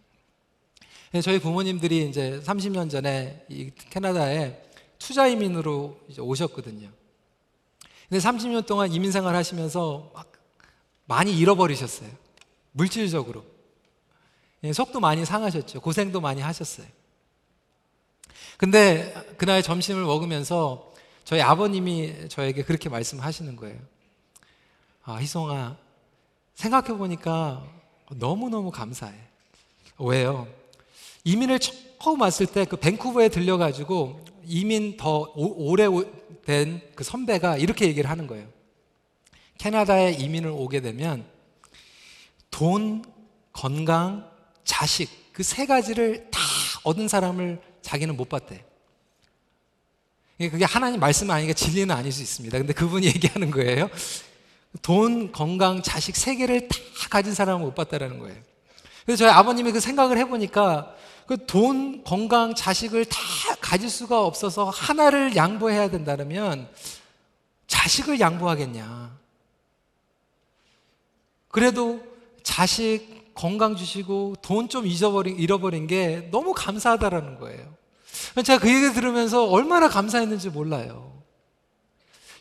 저희 1.22 1.40
부모님들이 1.40 2.10
이제 2.10 2.42
30년 2.44 2.90
전에 2.90 3.46
이 3.50 3.72
캐나다에 3.90 4.62
투자 4.98 5.28
이민으로 5.28 6.00
오셨거든요. 6.20 6.90
근데 8.10 8.24
30년 8.24 8.66
동안 8.66 8.92
이민 8.92 9.12
생활 9.12 9.36
하시면서 9.36 10.12
막 10.14 10.32
많이 11.06 11.38
잃어버리셨어요. 11.38 12.10
물질적으로. 12.72 13.46
예, 14.64 14.74
속도 14.74 15.00
많이 15.00 15.26
상하셨죠. 15.26 15.82
고생도 15.82 16.22
많이 16.22 16.42
하셨어요. 16.42 16.88
근데 18.58 19.14
그날 19.38 19.62
점심을 19.62 20.04
먹으면서 20.04 20.92
저희 21.24 21.42
아버님이 21.42 22.30
저에게 22.30 22.64
그렇게 22.64 22.90
말씀하시는 22.90 23.56
거예요. 23.56 23.80
아, 25.04 25.18
희송아, 25.18 25.78
생각해보니까 26.56 27.64
너무너무 28.12 28.72
감사해. 28.72 29.14
왜요? 30.00 30.48
이민을 31.26 31.60
처음 31.60 32.22
왔을 32.22 32.46
때 32.46 32.66
그 32.66 32.78
밴쿠버에 32.78 33.30
들려가지고 33.30 34.24
이민 34.46 34.96
더 34.96 35.20
오, 35.36 35.70
오래 35.72 35.88
된 36.46 36.82
그 36.96 37.04
선배가 37.04 37.58
이렇게 37.58 37.88
얘기를 37.88 38.10
하는 38.10 38.28
거예요. 38.28 38.48
캐나다에 39.58 40.12
이민을 40.14 40.50
오게 40.52 40.82
되면 40.82 41.26
돈, 42.52 43.04
건강, 43.52 44.30
자식 44.64 45.10
그 45.34 45.44
세 45.44 45.66
가지를 45.66 46.30
다 46.32 46.40
얻은 46.84 47.08
사람을 47.08 47.60
자기는 47.82 48.16
못 48.16 48.30
봤대. 48.30 48.64
그게 50.38 50.66
하나님 50.66 51.00
말씀 51.00 51.30
아니니까 51.32 51.54
진리는 51.54 51.94
아닐 51.94 52.12
수 52.12 52.22
있습니다. 52.22 52.58
근데 52.58 52.74
그분이 52.74 53.08
얘기하는 53.16 53.52
거예요. 53.52 53.90
돈, 54.82 55.32
건강, 55.32 55.82
자식 55.82 56.16
세 56.16 56.36
개를 56.36 56.68
다 56.68 56.78
가진 57.10 57.34
사람은 57.34 57.66
못 57.66 57.74
봤다라는 57.76 58.20
거예요. 58.20 58.38
그래서 59.06 59.26
저희 59.26 59.32
아버님이 59.34 59.72
그 59.72 59.80
생각을 59.80 60.18
해보니까 60.20 60.94
그 61.28 61.46
돈, 61.46 62.04
건강, 62.04 62.54
자식을 62.54 63.06
다 63.06 63.18
가질 63.60 63.90
수가 63.90 64.24
없어서 64.24 64.70
하나를 64.70 65.36
양보해야 65.36 65.90
된다면 65.90 66.70
자식을 67.68 68.20
양보하겠냐. 68.20 69.18
그래도 71.48 72.02
자식 72.44 73.34
건강 73.34 73.76
주시고 73.76 74.36
돈 74.42 74.70
좀 74.70 74.86
잊어버린, 74.86 75.38
잃어버린 75.38 75.88
게 75.88 76.30
너무 76.32 76.54
감사하다라는 76.54 77.40
거예요. 77.40 77.76
제가 78.44 78.60
그 78.60 78.70
얘기 78.70 78.94
들으면서 78.94 79.46
얼마나 79.46 79.90
감사했는지 79.90 80.50
몰라요. 80.50 81.14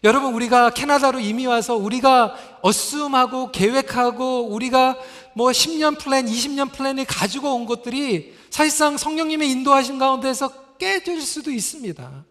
여러분, 0.02 0.34
우리가 0.34 0.70
캐나다로 0.70 1.18
이민 1.20 1.46
와서 1.46 1.76
우리가 1.76 2.58
assume하고 2.60 3.50
계획하고 3.52 4.48
우리가 4.48 4.98
뭐 5.34 5.48
10년 5.50 5.98
플랜, 5.98 6.26
20년 6.26 6.70
플랜을 6.72 7.06
가지고 7.06 7.54
온 7.54 7.64
것들이 7.64 8.33
사실상 8.54 8.96
성령님의 8.96 9.50
인도하신 9.50 9.98
가운데서 9.98 10.48
깨질 10.78 11.20
수도 11.20 11.50
있습니다. 11.50 12.24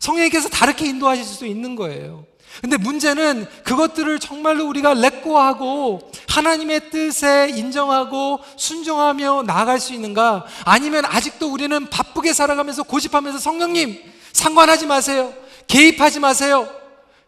성령님께서 0.00 0.48
다르게 0.48 0.86
인도하실 0.86 1.24
수도 1.24 1.46
있는 1.46 1.76
거예요. 1.76 2.26
근데 2.60 2.76
문제는 2.76 3.46
그것들을 3.62 4.18
정말로 4.18 4.66
우리가 4.66 4.94
렛고하고 4.94 6.10
하나님의 6.30 6.90
뜻에 6.90 7.50
인정하고 7.50 8.40
순종하며 8.56 9.44
나아갈 9.46 9.78
수 9.78 9.94
있는가? 9.94 10.46
아니면 10.64 11.04
아직도 11.04 11.46
우리는 11.46 11.88
바쁘게 11.88 12.32
살아가면서 12.32 12.82
고집하면서 12.82 13.38
성령님 13.38 14.02
상관하지 14.32 14.86
마세요. 14.86 15.32
개입하지 15.68 16.18
마세요. 16.18 16.68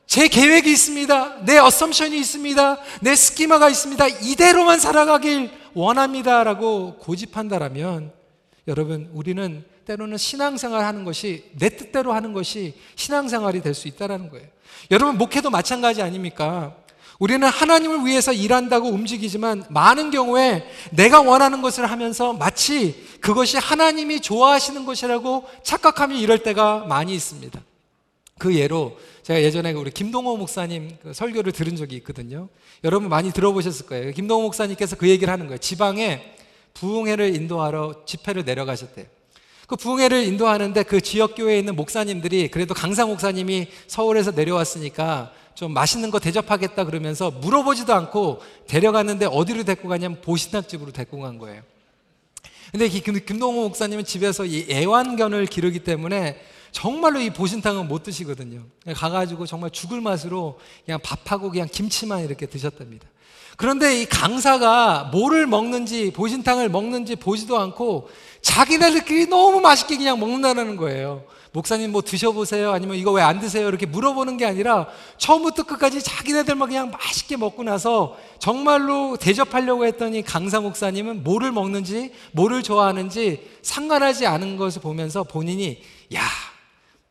제 0.08 0.26
계획이 0.26 0.72
있습니다. 0.72 1.44
내 1.44 1.56
어썸션이 1.58 2.18
있습니다. 2.18 2.78
내 3.00 3.14
스키마가 3.14 3.68
있습니다. 3.68 4.08
이대로만 4.08 4.80
살아가길 4.80 5.52
원합니다라고 5.72 6.96
고집한다라면 6.98 8.18
여러분 8.70 9.10
우리는 9.12 9.64
때로는 9.84 10.16
신앙생활 10.16 10.84
하는 10.84 11.04
것이 11.04 11.44
내 11.58 11.68
뜻대로 11.70 12.12
하는 12.12 12.32
것이 12.32 12.74
신앙생활이 12.94 13.62
될 13.62 13.74
수 13.74 13.88
있다라는 13.88 14.30
거예요. 14.30 14.46
여러분 14.92 15.18
목회도 15.18 15.50
마찬가지 15.50 16.02
아닙니까? 16.02 16.76
우리는 17.18 17.46
하나님을 17.46 18.06
위해서 18.06 18.32
일한다고 18.32 18.88
움직이지만 18.88 19.64
많은 19.70 20.12
경우에 20.12 20.64
내가 20.92 21.20
원하는 21.20 21.60
것을 21.62 21.90
하면서 21.90 22.32
마치 22.32 23.04
그것이 23.20 23.58
하나님이 23.58 24.20
좋아하시는 24.20 24.86
것이라고 24.86 25.44
착각하며 25.64 26.14
이럴 26.16 26.38
때가 26.44 26.86
많이 26.86 27.12
있습니다. 27.14 27.60
그 28.38 28.54
예로 28.54 28.96
제가 29.24 29.42
예전에 29.42 29.72
우리 29.72 29.90
김동호 29.90 30.36
목사님 30.36 30.96
그 31.02 31.12
설교를 31.12 31.52
들은 31.52 31.74
적이 31.76 31.96
있거든요. 31.96 32.48
여러분 32.84 33.08
많이 33.08 33.32
들어보셨을 33.32 33.86
거예요. 33.86 34.12
김동호 34.12 34.42
목사님께서 34.44 34.96
그 34.96 35.08
얘기를 35.08 35.30
하는 35.32 35.46
거예요. 35.46 35.58
지방에 35.58 36.36
부흥회를 36.74 37.34
인도하러 37.34 38.04
집회를 38.06 38.44
내려가셨대요. 38.44 39.06
그 39.66 39.76
부흥회를 39.76 40.24
인도하는데 40.24 40.82
그 40.82 41.00
지역 41.00 41.36
교회에 41.36 41.58
있는 41.60 41.76
목사님들이 41.76 42.48
그래도 42.48 42.74
강사 42.74 43.06
목사님이 43.06 43.68
서울에서 43.86 44.32
내려왔으니까 44.32 45.32
좀 45.54 45.72
맛있는 45.72 46.10
거 46.10 46.18
대접하겠다 46.18 46.84
그러면서 46.84 47.30
물어보지도 47.30 47.94
않고 47.94 48.40
데려갔는데 48.66 49.26
어디로 49.26 49.64
데리고 49.64 49.88
가냐면 49.88 50.20
보신탕집으로 50.22 50.92
데리고 50.92 51.20
간 51.20 51.38
거예요. 51.38 51.62
근데 52.70 52.88
김동호 52.88 53.62
목사님은 53.62 54.04
집에서 54.04 54.44
이 54.44 54.66
애완견을 54.70 55.46
기르기 55.46 55.80
때문에 55.80 56.40
정말로 56.72 57.20
이 57.20 57.30
보신탕은 57.30 57.88
못 57.88 58.04
드시거든요. 58.04 58.64
가가지고 58.94 59.46
정말 59.46 59.70
죽을 59.70 60.00
맛으로 60.00 60.58
그냥 60.84 61.00
밥하고 61.02 61.50
그냥 61.50 61.68
김치만 61.70 62.24
이렇게 62.24 62.46
드셨답니다. 62.46 63.06
그런데 63.60 64.00
이 64.00 64.06
강사가 64.06 65.10
뭐를 65.12 65.46
먹는지, 65.46 66.12
보신탕을 66.12 66.70
먹는지 66.70 67.14
보지도 67.14 67.58
않고 67.60 68.08
자기네들끼리 68.40 69.26
너무 69.26 69.60
맛있게 69.60 69.98
그냥 69.98 70.18
먹는다는 70.18 70.76
거예요. 70.76 71.24
목사님 71.52 71.92
뭐 71.92 72.00
드셔보세요? 72.00 72.72
아니면 72.72 72.96
이거 72.96 73.12
왜 73.12 73.20
안 73.20 73.38
드세요? 73.38 73.68
이렇게 73.68 73.84
물어보는 73.84 74.38
게 74.38 74.46
아니라 74.46 74.88
처음부터 75.18 75.64
끝까지 75.64 76.02
자기네들만 76.02 76.68
그냥 76.68 76.90
맛있게 76.90 77.36
먹고 77.36 77.62
나서 77.62 78.16
정말로 78.38 79.18
대접하려고 79.18 79.84
했더니 79.84 80.22
강사 80.22 80.58
목사님은 80.60 81.22
뭐를 81.22 81.52
먹는지, 81.52 82.14
뭐를 82.32 82.62
좋아하는지 82.62 83.46
상관하지 83.60 84.26
않은 84.26 84.56
것을 84.56 84.80
보면서 84.80 85.22
본인이 85.22 85.82
야, 86.14 86.22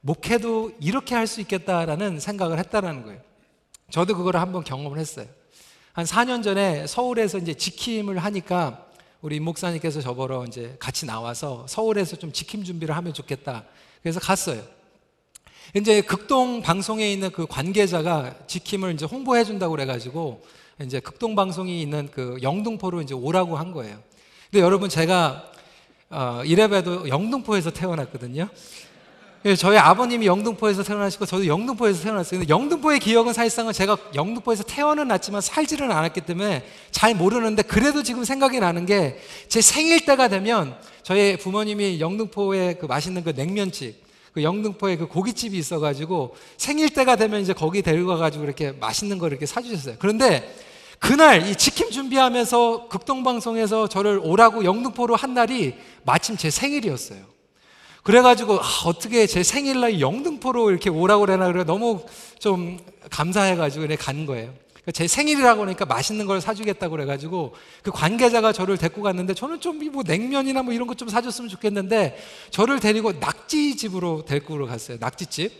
목회도 0.01 0.71
이렇게 0.81 1.13
할 1.13 1.27
수 1.27 1.41
있겠다라는 1.41 2.19
생각을 2.19 2.57
했다라는 2.57 3.03
거예요. 3.03 3.19
저도 3.91 4.15
그걸 4.17 4.38
한번 4.38 4.63
경험을 4.63 4.97
했어요. 4.97 5.27
한 5.99 6.05
4년 6.05 6.41
전에 6.41 6.88
서울에서 6.88 7.39
이제 7.39 7.53
지킴을 7.53 8.19
하니까 8.19 8.85
우리 9.19 9.41
목사님께서 9.41 9.99
저보러 9.99 10.45
이제 10.45 10.77
같이 10.79 11.05
나와서 11.05 11.65
서울에서 11.67 12.15
좀 12.15 12.31
지킴 12.31 12.63
준비를 12.63 12.95
하면 12.95 13.13
좋겠다. 13.13 13.65
그래서 14.01 14.21
갔어요. 14.21 14.63
이제 15.75 15.99
극동 15.99 16.62
방송에 16.62 17.12
있는 17.12 17.31
그 17.31 17.45
관계자가 17.47 18.33
지킴을 18.47 18.93
이제 18.93 19.05
홍보해 19.05 19.43
준다고 19.43 19.71
그래가지고 19.71 20.41
이제 20.81 21.01
극동 21.01 21.35
방송이 21.35 21.81
있는 21.81 22.07
그 22.13 22.38
영등포로 22.41 23.01
이제 23.01 23.13
오라고 23.13 23.57
한 23.57 23.73
거예요. 23.73 24.01
근데 24.49 24.63
여러분 24.63 24.88
제가 24.88 25.51
어, 26.12 26.41
이래봬도 26.45 27.09
영등포에서 27.09 27.71
태어났거든요. 27.71 28.47
예, 29.45 29.56
저희 29.56 29.78
아버님이 29.78 30.25
영등포에서 30.25 30.84
태어나시고 30.84 31.25
저도 31.25 31.47
영등포에서 31.47 32.04
태어났어요. 32.04 32.43
영등포의 32.49 32.99
기억은 32.99 33.32
사실상은 33.32 33.71
제가 33.71 33.97
영등포에서 34.13 34.63
태어는 34.63 35.08
났지만 35.08 35.39
살지는 35.39 35.89
않았기 35.91 36.21
때문에 36.21 36.65
잘 36.91 37.15
모르는데 37.15 37.62
그래도 37.62 38.04
지금 38.04 38.25
생각이 38.25 38.60
나는 38.60 38.86
게 38.86 39.17
제 39.47 39.62
생일 39.62 40.06
때가 40.06 40.28
되면 40.28 40.75
저희 41.04 41.38
부모님이 41.38 42.02
영등포에 42.02 42.75
그 42.75 42.86
맛있는 42.86 43.23
그 43.23 43.30
냉면집 43.30 43.95
그 44.34 44.43
영등포에 44.43 44.97
그 44.97 45.08
고깃집이 45.08 45.58
있어가지고 45.58 46.36
생일 46.58 46.89
때가 46.89 47.15
되면 47.15 47.41
이제 47.41 47.54
거기 47.54 47.82
데리고 47.82 48.10
가가지고 48.10 48.43
이렇게 48.43 48.73
맛있는 48.73 49.17
걸 49.19 49.32
이렇게 49.32 49.45
사주셨어요. 49.45 49.95
그런데 49.99 50.54
그날 50.99 51.47
이 51.47 51.56
치킨 51.56 51.89
준비하면서 51.91 52.89
극동방송에서 52.89 53.88
저를 53.88 54.19
오라고 54.21 54.65
영등포로 54.65 55.15
한 55.15 55.34
날이 55.34 55.75
마침 56.04 56.36
제 56.36 56.49
생일이었어요. 56.49 57.38
그래가지고 58.03 58.59
아, 58.59 58.67
어떻게 58.85 59.27
제 59.27 59.43
생일날 59.43 59.99
영등포로 59.99 60.71
이렇게 60.71 60.89
오라고 60.89 61.21
그러나 61.25 61.47
그래 61.51 61.63
너무 61.63 62.03
좀 62.39 62.79
감사해가지고 63.09 63.81
그래 63.88 63.95
간 63.95 64.25
거예요. 64.25 64.53
그러니까 64.73 64.91
제 64.93 65.07
생일이라고 65.07 65.63
하니까 65.63 65.85
맛있는 65.85 66.25
걸 66.25 66.39
사주겠다고 66.41 66.91
그래가지고 66.91 67.53
그 67.83 67.91
관계자가 67.91 68.53
저를 68.53 68.77
데리고 68.77 69.01
갔는데 69.01 69.33
저는 69.33 69.59
좀 69.59 69.79
뭐 69.91 70.03
냉면이나 70.05 70.63
뭐 70.63 70.73
이런 70.73 70.88
것 70.88 70.95
좀 70.95 71.09
사줬으면 71.09 71.49
좋겠는데 71.49 72.17
저를 72.51 72.79
데리고 72.79 73.12
낙지집으로 73.13 74.23
데리고 74.25 74.65
갔어요. 74.65 74.97
낙지집. 74.99 75.51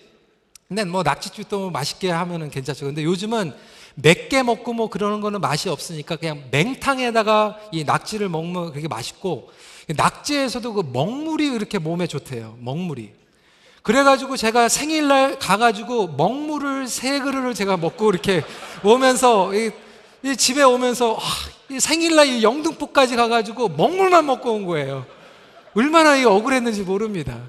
근데 0.67 0.86
뭐 0.86 1.02
낙지죽도 1.04 1.71
맛있게 1.71 2.10
하면은 2.12 2.49
괜찮죠. 2.52 2.86
근데 2.86 3.04
요즘은 3.04 3.54
맵게 3.95 4.43
먹고 4.43 4.73
뭐 4.73 4.89
그러는 4.89 5.19
거는 5.19 5.41
맛이 5.41 5.67
없으니까 5.67 6.15
그냥 6.15 6.43
맹탕에다가 6.52 7.58
이 7.71 7.84
낙지를 7.84 8.30
먹으면 8.30 8.71
그게 8.71 8.88
맛있고 8.88 9.49
낙지에서도 9.95 10.73
그 10.73 10.84
먹물이 10.93 11.47
이렇게 11.47 11.80
몸에 11.80 12.08
좋대요. 12.08 12.58
먹물이. 12.60 13.12
그래가지고 13.82 14.38
제가 14.38 14.69
생일날 14.69 15.39
가가지고 15.39 16.10
먹물을 16.10 16.88
세 16.88 17.19
그릇을 17.19 17.54
제가 17.54 17.78
먹고 17.78 18.10
이렇게 18.12 18.43
오면서 18.84 19.54
이, 19.56 19.71
이 20.23 20.36
집에 20.36 20.63
오면서 20.63 21.15
아, 21.15 21.21
이 21.69 21.80
생일날 21.80 22.28
이 22.28 22.43
영등포까지 22.43 23.15
가가지고 23.15 23.69
먹물만 23.69 24.25
먹고 24.25 24.52
온 24.52 24.65
거예요. 24.65 25.06
얼마나 25.75 26.15
이 26.17 26.25
억울했는지 26.25 26.82
모릅니다. 26.82 27.39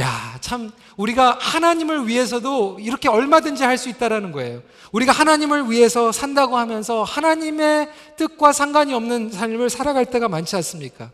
야, 0.00 0.38
참 0.40 0.70
우리가 0.96 1.36
하나님을 1.40 2.08
위해서도 2.08 2.78
이렇게 2.80 3.08
얼마든지 3.08 3.64
할 3.64 3.76
수 3.76 3.88
있다라는 3.88 4.32
거예요. 4.32 4.62
우리가 4.92 5.12
하나님을 5.12 5.70
위해서 5.70 6.10
산다고 6.10 6.56
하면서 6.56 7.02
하나님의 7.04 7.88
뜻과 8.16 8.52
상관이 8.52 8.92
없는 8.92 9.30
삶을 9.30 9.70
살아갈 9.70 10.06
때가 10.06 10.28
많지 10.28 10.56
않습니까? 10.56 11.10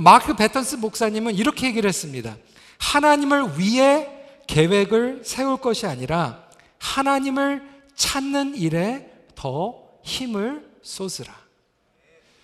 마크 0.00 0.34
베턴스 0.34 0.76
목사님은 0.76 1.34
이렇게 1.34 1.66
얘기를 1.68 1.88
했습니다. 1.88 2.36
하나님을 2.78 3.58
위해 3.58 4.08
계획을 4.46 5.22
세울 5.24 5.56
것이 5.58 5.86
아니라 5.86 6.44
하나님을 6.78 7.62
찾는 7.94 8.56
일에 8.56 9.10
더 9.34 9.82
힘을 10.02 10.64
쏟으라. 10.82 11.34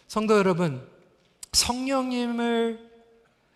성도 0.09 0.37
여러분, 0.37 0.87
성령님을 1.52 2.92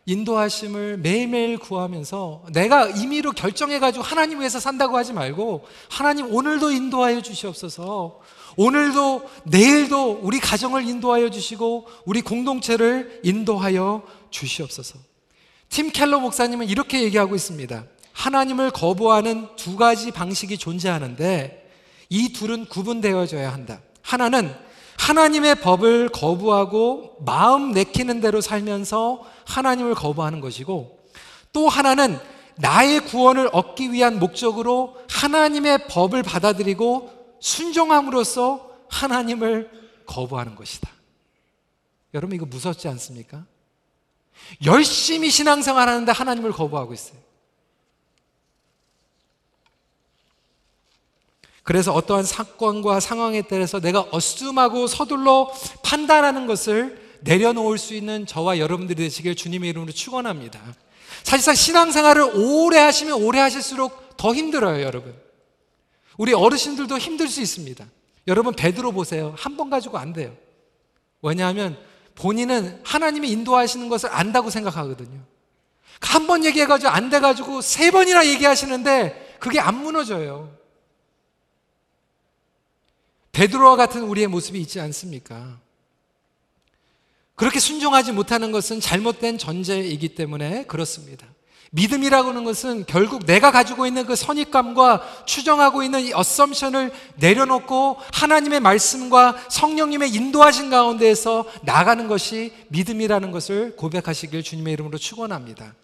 인도하심을 0.07 0.99
매일매일 0.99 1.59
구하면서 1.59 2.47
내가 2.53 2.87
임의로 2.89 3.33
결정해가지고 3.33 4.05
하나님 4.05 4.39
위해서 4.39 4.61
산다고 4.61 4.97
하지 4.97 5.13
말고 5.13 5.67
하나님 5.91 6.33
오늘도 6.33 6.71
인도하여 6.71 7.21
주시옵소서 7.21 8.21
오늘도 8.57 9.29
내일도 9.45 10.21
우리 10.23 10.41
가정을 10.41 10.89
인도하여 10.89 11.31
주시고 11.31 11.87
우리 12.05 12.23
공동체를 12.23 13.21
인도하여 13.23 14.03
주시옵소서. 14.31 14.99
팀 15.69 15.91
켈러 15.91 16.21
목사님은 16.21 16.69
이렇게 16.69 17.03
얘기하고 17.03 17.35
있습니다. 17.35 17.85
하나님을 18.13 18.71
거부하는 18.71 19.49
두 19.57 19.77
가지 19.77 20.11
방식이 20.11 20.57
존재하는데 20.57 21.71
이 22.09 22.33
둘은 22.33 22.67
구분되어져야 22.67 23.53
한다. 23.53 23.81
하나는 24.01 24.55
하나님의 24.99 25.57
법을 25.57 26.09
거부하고 26.09 27.17
마음 27.27 27.73
내키는 27.73 28.21
대로 28.21 28.41
살면서 28.41 29.23
하나님을 29.45 29.95
거부하는 29.95 30.41
것이고 30.41 30.99
또 31.53 31.69
하나는 31.69 32.19
나의 32.57 33.01
구원을 33.01 33.51
얻기 33.53 33.93
위한 33.93 34.19
목적으로 34.19 34.97
하나님의 35.11 35.87
법을 35.89 36.23
받아들이고 36.23 37.16
순종함으로써 37.47 38.77
하나님을 38.89 39.71
거부하는 40.05 40.57
것이다. 40.57 40.91
여러분 42.13 42.35
이거 42.35 42.45
무섭지 42.45 42.89
않습니까? 42.89 43.45
열심히 44.65 45.31
신앙생활 45.31 45.89
하는데 45.89 46.11
하나님을 46.11 46.51
거부하고 46.51 46.93
있어요. 46.93 47.19
그래서 51.63 51.93
어떠한 51.93 52.25
사건과 52.25 52.99
상황에 52.99 53.43
따라서 53.43 53.81
내가 53.81 54.07
어스름하고 54.11 54.89
서둘러 54.89 55.53
판단하는 55.85 56.47
것을 56.47 57.19
내려놓을 57.21 57.79
수 57.79 57.95
있는 57.95 58.27
저와 58.27 58.59
여러분들이 58.59 59.05
되시길 59.05 59.37
주님의 59.37 59.71
이름으로 59.71 59.93
축원합니다. 59.93 60.61
사실상 61.23 61.55
신앙생활을 61.55 62.23
오래 62.35 62.79
하시면 62.79 63.23
오래 63.23 63.39
하실수록 63.39 64.17
더 64.17 64.35
힘들어요, 64.35 64.83
여러분. 64.83 65.26
우리 66.17 66.33
어르신들도 66.33 66.99
힘들 66.99 67.29
수 67.29 67.41
있습니다. 67.41 67.85
여러분 68.27 68.55
베드로 68.55 68.93
보세요. 68.93 69.35
한 69.39 69.57
번 69.57 69.71
가지고 69.71 69.99
안 69.99 70.13
돼요. 70.13 70.37
왜냐하면 71.23 71.79
본인은 72.15 72.81
하나님이 72.85 73.31
인도하시는 73.31 73.89
것을 73.89 74.11
안다고 74.13 74.51
생각하거든요. 74.51 75.21
한 76.01 76.27
번 76.27 76.45
얘기해가지고 76.45 76.91
안 76.91 77.09
돼가지고 77.11 77.61
세 77.61 77.91
번이나 77.91 78.27
얘기하시는데 78.27 79.37
그게 79.41 79.61
안 79.61 79.83
무너져요. 79.83 80.55
베드로와 83.33 83.77
같은 83.77 84.03
우리의 84.03 84.29
모습이 84.29 84.59
있지 84.61 84.81
않습니까? 84.81 85.59
그렇게 87.35 87.61
순종하지 87.61 88.13
못하는 88.13 88.51
것은 88.51 88.81
잘못된 88.81 89.37
전제이기 89.37 90.15
때문에 90.15 90.65
그렇습니다. 90.65 91.27
믿음이라고 91.73 92.31
하는 92.31 92.45
것은 92.45 92.85
결국 92.87 93.27
내가 93.27 93.51
가지고 93.51 93.87
있는 93.87 94.07
그 94.07 94.17
선입감과 94.17 95.25
추정하고 95.27 95.83
있는 95.83 96.01
이 96.01 96.13
어썸션을 96.13 96.93
내려놓고 97.17 97.99
하나님의 98.13 98.61
말씀과 98.61 99.37
성령님의 99.49 100.11
인도하신 100.11 100.71
가운데에서 100.71 101.45
나가는 101.63 102.07
것이 102.09 102.53
믿음이라는 102.69 103.31
것을 103.31 103.77
고백하시길 103.77 104.43
주님의 104.43 104.75
이름으로 104.75 104.99
축원합니다. 104.99 105.75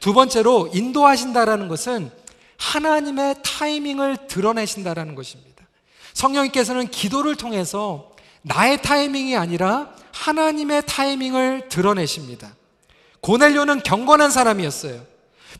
두 0.00 0.12
번째로 0.12 0.70
인도하신다라는 0.72 1.68
것은 1.68 2.10
하나님의 2.56 3.36
타이밍을 3.42 4.28
드러내신다라는 4.28 5.14
것입니다. 5.14 5.66
성령님께서는 6.14 6.88
기도를 6.88 7.36
통해서 7.36 8.10
나의 8.42 8.82
타이밍이 8.82 9.36
아니라 9.36 9.92
하나님의 10.12 10.82
타이밍을 10.86 11.68
드러내십니다. 11.68 12.54
고넬료는 13.20 13.82
경건한 13.82 14.30
사람이었어요. 14.30 15.07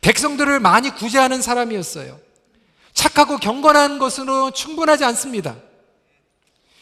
백성들을 0.01 0.61
많이 0.61 0.91
구제하는 0.91 1.43
사람이었어요. 1.43 2.19
착하고 2.93 3.39
경건한 3.39 3.99
것으로 3.99 4.51
충분하지 4.51 5.05
않습니다. 5.05 5.57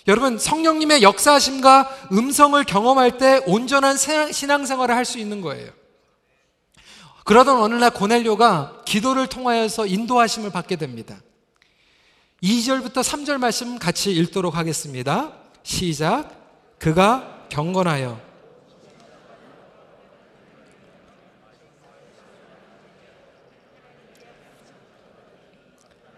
여러분, 0.09 0.39
성령님의 0.39 1.03
역사하심과 1.03 2.09
음성을 2.13 2.63
경험할 2.65 3.19
때 3.19 3.43
온전한 3.47 3.97
신앙생활을 3.97 4.95
할 4.95 5.05
수 5.05 5.19
있는 5.19 5.41
거예요. 5.41 5.71
그러던 7.25 7.61
어느 7.61 7.75
날 7.75 7.91
고넬료가 7.91 8.83
기도를 8.85 9.27
통하여서 9.27 9.87
인도하심을 9.87 10.51
받게 10.51 10.77
됩니다. 10.77 11.17
2절부터 12.43 13.03
3절 13.03 13.39
말씀 13.39 13.79
같이 13.79 14.13
읽도록 14.13 14.57
하겠습니다. 14.57 15.33
시작. 15.65 16.31
그가 16.79 17.47
경건하여 17.49 18.21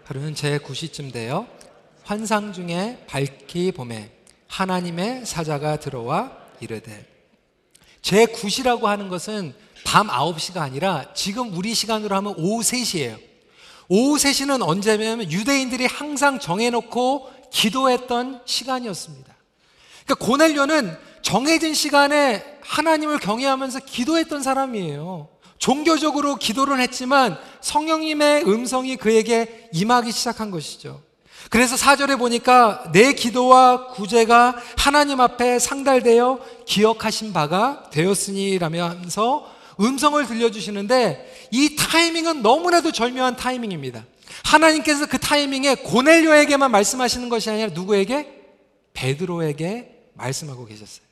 하루는 0.09 0.33
제 0.33 0.57
9시쯤 0.57 1.13
되어 1.13 1.45
환상 2.01 2.51
중에 2.51 3.05
밝히 3.05 3.71
봄에 3.71 4.09
하나님의 4.47 5.23
사자가 5.23 5.77
들어와 5.77 6.35
이르되 6.59 7.05
제 8.01 8.25
9시라고 8.25 8.85
하는 8.85 9.09
것은 9.09 9.53
밤 9.85 10.07
9시가 10.07 10.61
아니라 10.61 11.13
지금 11.13 11.55
우리 11.55 11.75
시간으로 11.75 12.15
하면 12.15 12.33
오후 12.37 12.61
3시예요. 12.61 13.19
오후 13.87 14.17
3시는 14.17 14.67
언제냐면 14.67 15.31
유대인들이 15.31 15.85
항상 15.85 16.39
정해놓고 16.39 17.29
기도했던 17.51 18.41
시간이었습니다. 18.45 19.35
그러니까 20.05 20.25
고넬료는 20.25 20.97
정해진 21.21 21.75
시간에 21.75 22.43
하나님을 22.61 23.19
경외하면서 23.19 23.81
기도했던 23.81 24.41
사람이에요. 24.41 25.29
종교적으로 25.59 26.37
기도를 26.37 26.79
했지만 26.79 27.37
성령님의 27.61 28.45
음성이 28.47 28.95
그에게 28.95 29.69
임하기 29.73 30.11
시작한 30.11 30.49
것이죠. 30.49 31.01
그래서 31.49 31.77
사절에 31.77 32.15
보니까 32.15 32.91
내 32.91 33.13
기도와 33.13 33.87
구제가 33.87 34.55
하나님 34.77 35.19
앞에 35.19 35.59
상달되어 35.59 36.39
기억하신 36.65 37.33
바가 37.33 37.89
되었으니라면서 37.91 39.51
음성을 39.79 40.25
들려주시는데 40.25 41.47
이 41.51 41.75
타이밍은 41.75 42.41
너무나도 42.41 42.91
절묘한 42.91 43.35
타이밍입니다. 43.35 44.05
하나님께서 44.43 45.07
그 45.07 45.17
타이밍에 45.17 45.75
고넬료에게만 45.75 46.71
말씀하시는 46.71 47.29
것이 47.29 47.49
아니라 47.49 47.69
누구에게? 47.69 48.39
베드로에게 48.93 50.11
말씀하고 50.13 50.65
계셨어요. 50.65 51.08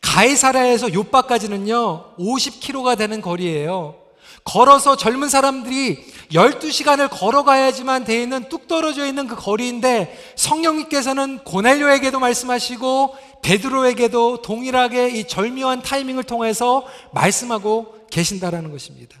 가이사라에서 0.00 0.92
요바까지는요, 0.92 2.16
50km가 2.18 2.98
되는 2.98 3.20
거리예요. 3.20 4.02
걸어서 4.44 4.96
젊은 4.96 5.28
사람들이 5.28 6.04
12시간을 6.32 7.08
걸어가야지만 7.10 8.04
돼 8.04 8.20
있는 8.20 8.48
뚝 8.48 8.66
떨어져 8.66 9.06
있는 9.06 9.28
그 9.28 9.36
거리인데 9.36 10.18
성령님께서는 10.36 11.44
고넬료에게도 11.44 12.18
말씀하시고 12.18 13.16
베드로에게도 13.42 14.42
동일하게 14.42 15.10
이 15.10 15.28
절묘한 15.28 15.82
타이밍을 15.82 16.24
통해서 16.24 16.84
말씀하고 17.12 18.06
계신다라는 18.10 18.72
것입니다. 18.72 19.16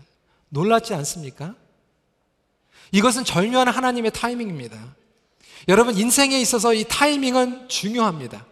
놀랍지 0.48 0.92
않습니까? 0.94 1.54
이것은 2.90 3.24
절묘한 3.24 3.68
하나님의 3.68 4.10
타이밍입니다. 4.10 4.76
여러분 5.68 5.96
인생에 5.96 6.38
있어서 6.40 6.74
이 6.74 6.84
타이밍은 6.88 7.68
중요합니다. 7.68 8.44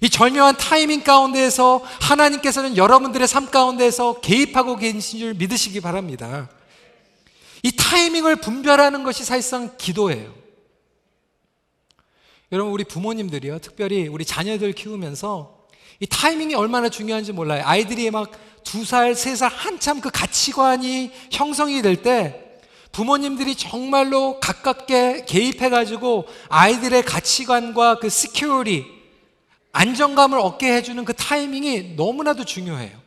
이 0.00 0.08
절묘한 0.08 0.56
타이밍 0.56 1.02
가운데에서 1.02 1.82
하나님께서는 2.00 2.76
여러분들의 2.76 3.28
삶 3.28 3.50
가운데에서 3.50 4.20
개입하고 4.20 4.76
계신 4.76 5.18
줄 5.18 5.34
믿으시기 5.34 5.80
바랍니다. 5.80 6.48
이 7.62 7.70
타이밍을 7.72 8.36
분별하는 8.36 9.04
것이 9.04 9.24
사실상 9.24 9.76
기도예요. 9.76 10.32
여러분, 12.50 12.72
우리 12.72 12.84
부모님들이요. 12.84 13.60
특별히 13.60 14.08
우리 14.08 14.24
자녀들 14.24 14.72
키우면서 14.72 15.58
이 16.00 16.06
타이밍이 16.06 16.54
얼마나 16.54 16.88
중요한지 16.88 17.32
몰라요. 17.32 17.62
아이들이 17.64 18.10
막 18.10 18.52
두 18.64 18.84
살, 18.84 19.14
세 19.14 19.34
살 19.36 19.50
한참 19.50 20.00
그 20.00 20.10
가치관이 20.10 21.10
형성이 21.30 21.82
될 21.82 22.02
때 22.02 22.38
부모님들이 22.92 23.54
정말로 23.54 24.38
가깝게 24.38 25.24
개입해가지고 25.26 26.26
아이들의 26.48 27.02
가치관과 27.04 27.98
그 27.98 28.10
security, 28.10 28.91
안정감을 29.72 30.38
얻게 30.38 30.72
해주는 30.74 31.04
그 31.04 31.12
타이밍이 31.14 31.94
너무나도 31.96 32.44
중요해요. 32.44 33.00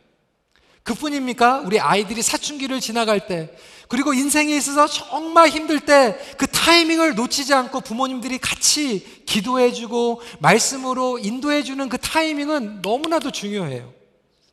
그뿐입니까? 0.82 1.60
우리 1.60 1.80
아이들이 1.80 2.22
사춘기를 2.22 2.80
지나갈 2.80 3.26
때, 3.26 3.50
그리고 3.88 4.14
인생에 4.14 4.54
있어서 4.56 4.86
정말 4.86 5.48
힘들 5.48 5.80
때 5.80 6.16
그 6.36 6.46
타이밍을 6.46 7.14
놓치지 7.14 7.54
않고 7.54 7.80
부모님들이 7.80 8.38
같이 8.38 9.22
기도해주고 9.26 10.20
말씀으로 10.40 11.18
인도해주는 11.18 11.88
그 11.88 11.96
타이밍은 11.98 12.82
너무나도 12.82 13.30
중요해요. 13.30 13.92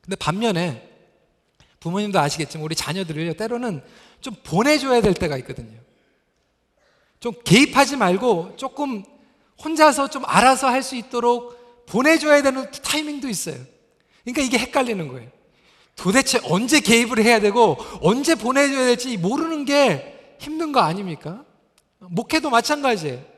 근데 0.02 0.16
반면에 0.16 0.88
부모님도 1.80 2.20
아시겠지만 2.20 2.64
우리 2.64 2.76
자녀들을 2.76 3.36
때로는 3.36 3.82
좀 4.22 4.36
보내줘야 4.44 5.02
될 5.02 5.16
때가 5.16 5.38
있거든요. 5.38 5.80
좀 7.20 7.34
개입하지 7.44 7.96
말고 7.98 8.54
조금 8.58 9.04
혼자서 9.64 10.10
좀 10.10 10.24
알아서 10.26 10.68
할 10.70 10.84
수 10.84 10.96
있도록 10.96 11.63
보내줘야 11.88 12.42
되는 12.42 12.70
타이밍도 12.84 13.28
있어요. 13.30 13.56
그러니까 14.24 14.42
이게 14.42 14.58
헷갈리는 14.58 15.08
거예요. 15.08 15.30
도대체 15.96 16.40
언제 16.44 16.80
개입을 16.80 17.24
해야 17.24 17.40
되고 17.40 17.78
언제 18.02 18.36
보내줘야 18.36 18.86
될지 18.86 19.16
모르는 19.18 19.66
게 19.66 20.36
힘든 20.40 20.72
거 20.72 20.80
아닙니까? 20.80 21.44
목회도 22.00 22.50
마찬가지예요. 22.50 23.34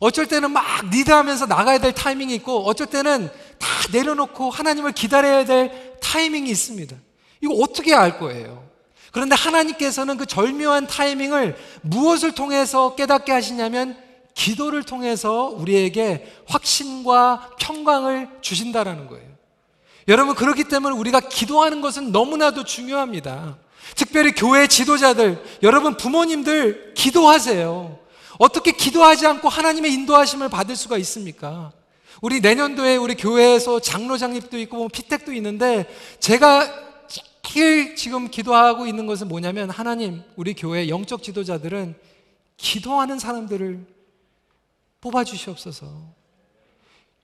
어쩔 0.00 0.26
때는 0.26 0.52
막 0.52 0.64
리드하면서 0.90 1.46
나가야 1.46 1.78
될 1.78 1.92
타이밍이 1.92 2.34
있고 2.36 2.64
어쩔 2.66 2.86
때는 2.86 3.28
다 3.58 3.68
내려놓고 3.92 4.50
하나님을 4.50 4.92
기다려야 4.92 5.44
될 5.44 5.96
타이밍이 6.00 6.48
있습니다. 6.50 6.96
이거 7.40 7.54
어떻게 7.54 7.94
알 7.94 8.18
거예요? 8.18 8.68
그런데 9.10 9.34
하나님께서는 9.34 10.16
그 10.16 10.26
절묘한 10.26 10.86
타이밍을 10.86 11.56
무엇을 11.82 12.32
통해서 12.32 12.94
깨닫게 12.94 13.32
하시냐면 13.32 13.96
기도를 14.38 14.84
통해서 14.84 15.46
우리에게 15.46 16.32
확신과 16.46 17.56
평강을 17.58 18.28
주신다라는 18.40 19.08
거예요. 19.08 19.26
여러분 20.06 20.36
그렇기 20.36 20.64
때문에 20.64 20.94
우리가 20.94 21.20
기도하는 21.20 21.80
것은 21.80 22.12
너무나도 22.12 22.64
중요합니다. 22.64 23.58
특별히 23.96 24.30
교회 24.32 24.68
지도자들, 24.68 25.42
여러분 25.64 25.96
부모님들 25.96 26.94
기도하세요. 26.94 27.98
어떻게 28.38 28.70
기도하지 28.70 29.26
않고 29.26 29.48
하나님의 29.48 29.92
인도하심을 29.92 30.48
받을 30.48 30.76
수가 30.76 30.98
있습니까? 30.98 31.72
우리 32.22 32.40
내년도에 32.40 32.96
우리 32.96 33.16
교회에서 33.16 33.80
장로 33.80 34.16
장립도 34.16 34.56
있고 34.60 34.76
뭐 34.76 34.88
피택도 34.88 35.32
있는데 35.32 35.86
제가 36.20 36.86
제일 37.42 37.96
지금 37.96 38.30
기도하고 38.30 38.86
있는 38.86 39.06
것은 39.06 39.26
뭐냐면 39.26 39.68
하나님 39.68 40.22
우리 40.36 40.54
교회 40.54 40.88
영적 40.88 41.24
지도자들은 41.24 41.96
기도하는 42.56 43.18
사람들을 43.18 43.97
뽑아 45.00 45.24
주시옵소서. 45.24 45.86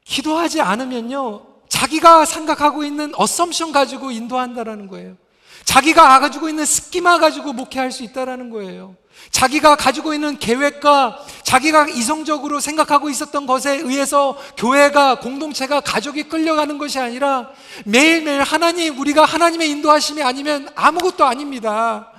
기도하지 0.04 0.60
않으면요 0.60 1.46
자기가 1.68 2.24
생각하고 2.24 2.84
있는 2.84 3.12
어썸션 3.16 3.72
가지고 3.72 4.10
인도한다라는 4.10 4.86
거예요. 4.86 5.16
자기가 5.64 6.20
가지고 6.20 6.48
있는 6.48 6.64
스키마 6.64 7.18
가지고 7.18 7.52
목회할 7.52 7.90
수 7.90 8.02
있다라는 8.04 8.50
거예요. 8.50 8.96
자기가 9.30 9.76
가지고 9.76 10.12
있는 10.12 10.38
계획과 10.38 11.24
자기가 11.42 11.88
이성적으로 11.88 12.60
생각하고 12.60 13.08
있었던 13.08 13.46
것에 13.46 13.76
의해서 13.76 14.36
교회가 14.56 15.20
공동체가 15.20 15.80
가족이 15.80 16.24
끌려가는 16.24 16.78
것이 16.78 16.98
아니라 16.98 17.50
매일매일 17.84 18.42
하나님 18.42 18.98
우리가 18.98 19.24
하나님의 19.24 19.70
인도하심이 19.70 20.22
아니면 20.22 20.68
아무것도 20.74 21.24
아닙니다. 21.24 22.12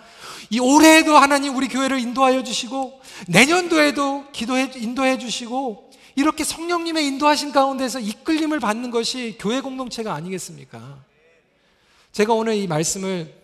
이 0.56 0.60
올해에도 0.60 1.18
하나님 1.18 1.54
우리 1.58 1.68
교회를 1.68 2.00
인도하여 2.00 2.42
주시고 2.42 3.02
내년도에도 3.28 4.32
기도해 4.32 4.72
인도해 4.78 5.18
주시고 5.18 5.92
이렇게 6.16 6.46
성령님의 6.46 7.06
인도하신 7.08 7.52
가운데서 7.52 8.00
이끌림을 8.00 8.62
받는 8.62 8.90
것이 8.90 9.36
교회 9.38 9.60
공동체가 9.60 10.14
아니겠습니까? 10.14 11.04
제가 12.14 12.34
오늘 12.34 12.56
이 12.56 12.68
말씀을 12.68 13.36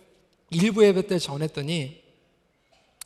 일부 0.51 0.85
예배 0.85 1.07
때 1.07 1.19
전했더니 1.19 2.01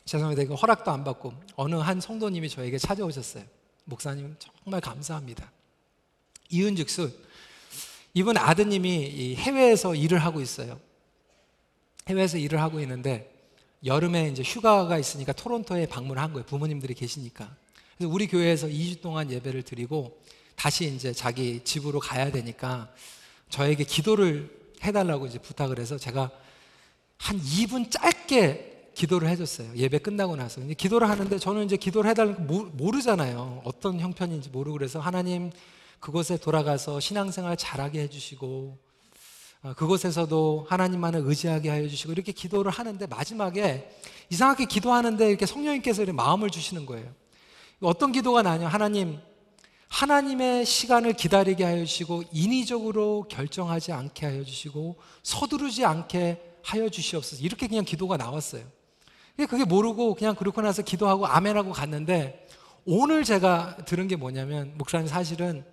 죄송합니다. 0.04 0.42
이거 0.42 0.54
허락도 0.54 0.88
안 0.92 1.02
받고 1.02 1.34
어느 1.56 1.74
한 1.74 2.00
성도님이 2.00 2.48
저에게 2.48 2.78
찾아오셨어요. 2.78 3.42
목사님 3.86 4.36
정말 4.38 4.80
감사합니다. 4.80 5.50
이은즉슨 6.50 7.12
이분 8.14 8.36
아드님이 8.36 9.34
해외에서 9.34 9.96
일을 9.96 10.20
하고 10.20 10.40
있어요. 10.40 10.78
해외에서 12.08 12.38
일을 12.38 12.62
하고 12.62 12.78
있는데 12.78 13.35
여름에 13.84 14.28
이제 14.28 14.42
휴가가 14.42 14.98
있으니까 14.98 15.32
토론토에 15.32 15.86
방문한 15.86 16.32
거예요. 16.32 16.46
부모님들이 16.46 16.94
계시니까. 16.94 17.54
그래서 17.96 18.12
우리 18.12 18.26
교회에서 18.26 18.66
2주 18.66 19.00
동안 19.00 19.30
예배를 19.30 19.62
드리고 19.62 20.20
다시 20.54 20.86
이제 20.86 21.12
자기 21.12 21.60
집으로 21.64 22.00
가야 22.00 22.30
되니까 22.30 22.90
저에게 23.50 23.84
기도를 23.84 24.50
해달라고 24.82 25.26
이제 25.26 25.38
부탁을 25.38 25.78
해서 25.78 25.98
제가 25.98 26.30
한 27.18 27.40
2분 27.40 27.90
짧게 27.90 28.92
기도를 28.94 29.28
해줬어요. 29.28 29.76
예배 29.76 29.98
끝나고 29.98 30.36
나서. 30.36 30.60
기도를 30.62 31.08
하는데 31.08 31.38
저는 31.38 31.64
이제 31.64 31.76
기도를 31.76 32.10
해달라는 32.10 32.46
거 32.46 32.70
모르잖아요. 32.72 33.62
어떤 33.64 34.00
형편인지 34.00 34.50
모르고 34.50 34.78
그래서 34.78 35.00
하나님 35.00 35.50
그곳에 36.00 36.38
돌아가서 36.38 37.00
신앙생활 37.00 37.56
잘하게 37.56 38.00
해주시고 38.02 38.46
어, 38.46 38.85
그곳에서도 39.74 40.66
하나님만을 40.68 41.22
의지하게 41.24 41.70
하여 41.70 41.88
주시고 41.88 42.12
이렇게 42.12 42.32
기도를 42.32 42.70
하는데 42.70 43.06
마지막에 43.06 43.90
이상하게 44.30 44.66
기도하는데 44.66 45.28
이렇게 45.28 45.46
성령님께서 45.46 46.02
이렇게 46.02 46.12
마음을 46.12 46.50
주시는 46.50 46.86
거예요. 46.86 47.12
어떤 47.80 48.12
기도가 48.12 48.42
나냐? 48.42 48.68
하나님, 48.68 49.18
하나님의 49.88 50.64
시간을 50.66 51.14
기다리게 51.14 51.64
하여 51.64 51.84
주시고 51.84 52.24
인위적으로 52.32 53.26
결정하지 53.28 53.92
않게 53.92 54.26
하여 54.26 54.44
주시고 54.44 54.96
서두르지 55.22 55.84
않게 55.84 56.42
하여 56.62 56.88
주시옵소서. 56.88 57.42
이렇게 57.42 57.66
그냥 57.68 57.84
기도가 57.84 58.16
나왔어요. 58.16 58.62
그게 59.36 59.64
모르고 59.64 60.14
그냥 60.14 60.34
그렇고 60.34 60.62
나서 60.62 60.82
기도하고 60.82 61.26
아멘하고 61.26 61.72
갔는데 61.72 62.46
오늘 62.84 63.24
제가 63.24 63.76
들은 63.84 64.08
게 64.08 64.16
뭐냐면 64.16 64.72
목사님 64.76 65.06
사실은 65.06 65.64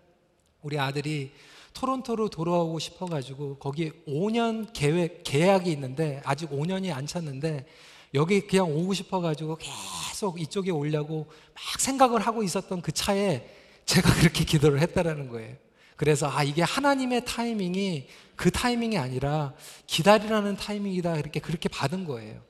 우리 0.62 0.79
아들이 0.79 1.32
토론토로 1.73 2.29
돌아오고 2.29 2.79
싶어가지고 2.79 3.57
거기 3.57 3.91
5년 4.07 4.71
계획 4.73 5.23
계약이 5.23 5.71
있는데 5.71 6.21
아직 6.23 6.49
5년이 6.49 6.93
안 6.93 7.05
찼는데 7.05 7.65
여기 8.13 8.41
그냥 8.41 8.71
오고 8.71 8.93
싶어가지고 8.93 9.57
계속 9.57 10.39
이쪽에 10.39 10.71
오려고 10.71 11.27
막 11.53 11.79
생각을 11.79 12.21
하고 12.21 12.43
있었던 12.43 12.81
그 12.81 12.91
차에 12.91 13.47
제가 13.86 14.13
그렇게 14.19 14.45
기도를 14.45 14.79
했다라는 14.81 15.29
거예요. 15.29 15.55
그래서 15.95 16.29
아 16.29 16.43
이게 16.43 16.62
하나님의 16.62 17.25
타이밍이 17.25 18.07
그 18.36 18.51
타이밍이 18.51 18.97
아니라 18.97 19.53
기다리라는 19.88 20.57
타이밍이다 20.57 21.17
이렇게 21.17 21.39
그렇게 21.39 21.69
받은 21.69 22.05
거예요. 22.05 22.41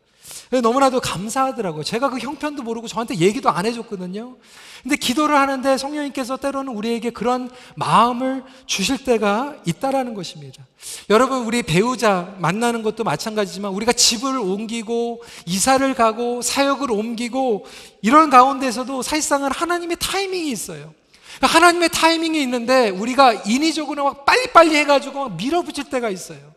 너무나도 0.61 0.99
감사하더라고요. 0.99 1.83
제가 1.83 2.09
그 2.09 2.19
형편도 2.19 2.63
모르고 2.63 2.87
저한테 2.87 3.17
얘기도 3.17 3.49
안 3.49 3.65
해줬거든요. 3.65 4.37
근데 4.83 4.95
기도를 4.95 5.35
하는데 5.35 5.77
성령님께서 5.77 6.37
때로는 6.37 6.73
우리에게 6.73 7.09
그런 7.09 7.49
마음을 7.75 8.43
주실 8.65 9.03
때가 9.03 9.55
있다라는 9.65 10.13
것입니다. 10.13 10.65
여러분, 11.09 11.45
우리 11.45 11.63
배우자 11.63 12.35
만나는 12.39 12.83
것도 12.83 13.03
마찬가지지만 13.03 13.71
우리가 13.71 13.93
집을 13.93 14.37
옮기고 14.37 15.23
이사를 15.45 15.93
가고 15.93 16.41
사역을 16.41 16.91
옮기고 16.91 17.65
이런 18.01 18.29
가운데서도 18.29 19.01
사실상은 19.01 19.51
하나님의 19.51 19.97
타이밍이 19.99 20.51
있어요. 20.51 20.93
그러니까 21.37 21.47
하나님의 21.47 21.89
타이밍이 21.89 22.41
있는데 22.43 22.89
우리가 22.89 23.33
인위적으로 23.45 24.03
막 24.03 24.25
빨리빨리 24.25 24.75
해가지고 24.75 25.29
밀어붙일 25.29 25.85
때가 25.85 26.09
있어요. 26.09 26.53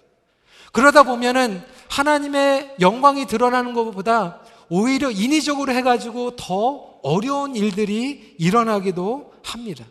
그러다 0.73 1.05
보면은 1.05 1.63
하나님의 1.89 2.77
영광이 2.81 3.27
드러나는 3.27 3.73
것보다 3.73 4.41
오히려 4.69 5.11
인위적으로 5.11 5.73
해가지고 5.73 6.37
더 6.37 6.99
어려운 7.03 7.55
일들이 7.55 8.35
일어나기도 8.39 9.33
합니다. 9.45 9.85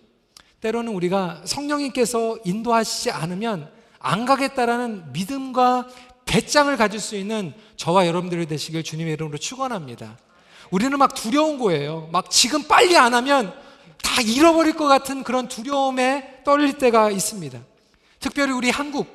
때로는 0.60 0.93
우리가 0.93 1.41
성령님께서 1.45 2.39
인도하시지 2.43 3.12
않으면 3.12 3.71
안 3.99 4.25
가겠다라는 4.25 5.13
믿음과 5.13 5.88
배짱을 6.25 6.75
가질 6.77 6.99
수 6.99 7.15
있는 7.15 7.53
저와 7.77 8.08
여러분들이 8.08 8.45
되시길 8.47 8.84
주님의 8.84 9.13
이름으로 9.13 9.38
축원합니다. 9.38 10.17
우리는 10.71 10.97
막 10.97 11.13
두려운 11.13 11.60
거예요. 11.60 12.10
막 12.12 12.29
지금 12.29 12.63
빨리 12.63 12.97
안 12.97 13.13
하면 13.13 13.53
다 14.01 14.21
잃어버릴 14.21 14.73
것 14.73 14.88
같은 14.88 15.23
그런 15.23 15.47
두려움에 15.47 16.41
떨릴 16.43 16.77
때가 16.77 17.12
있습니다. 17.12 17.60
특별히 18.19 18.53
우리 18.53 18.69
한국 18.69 19.08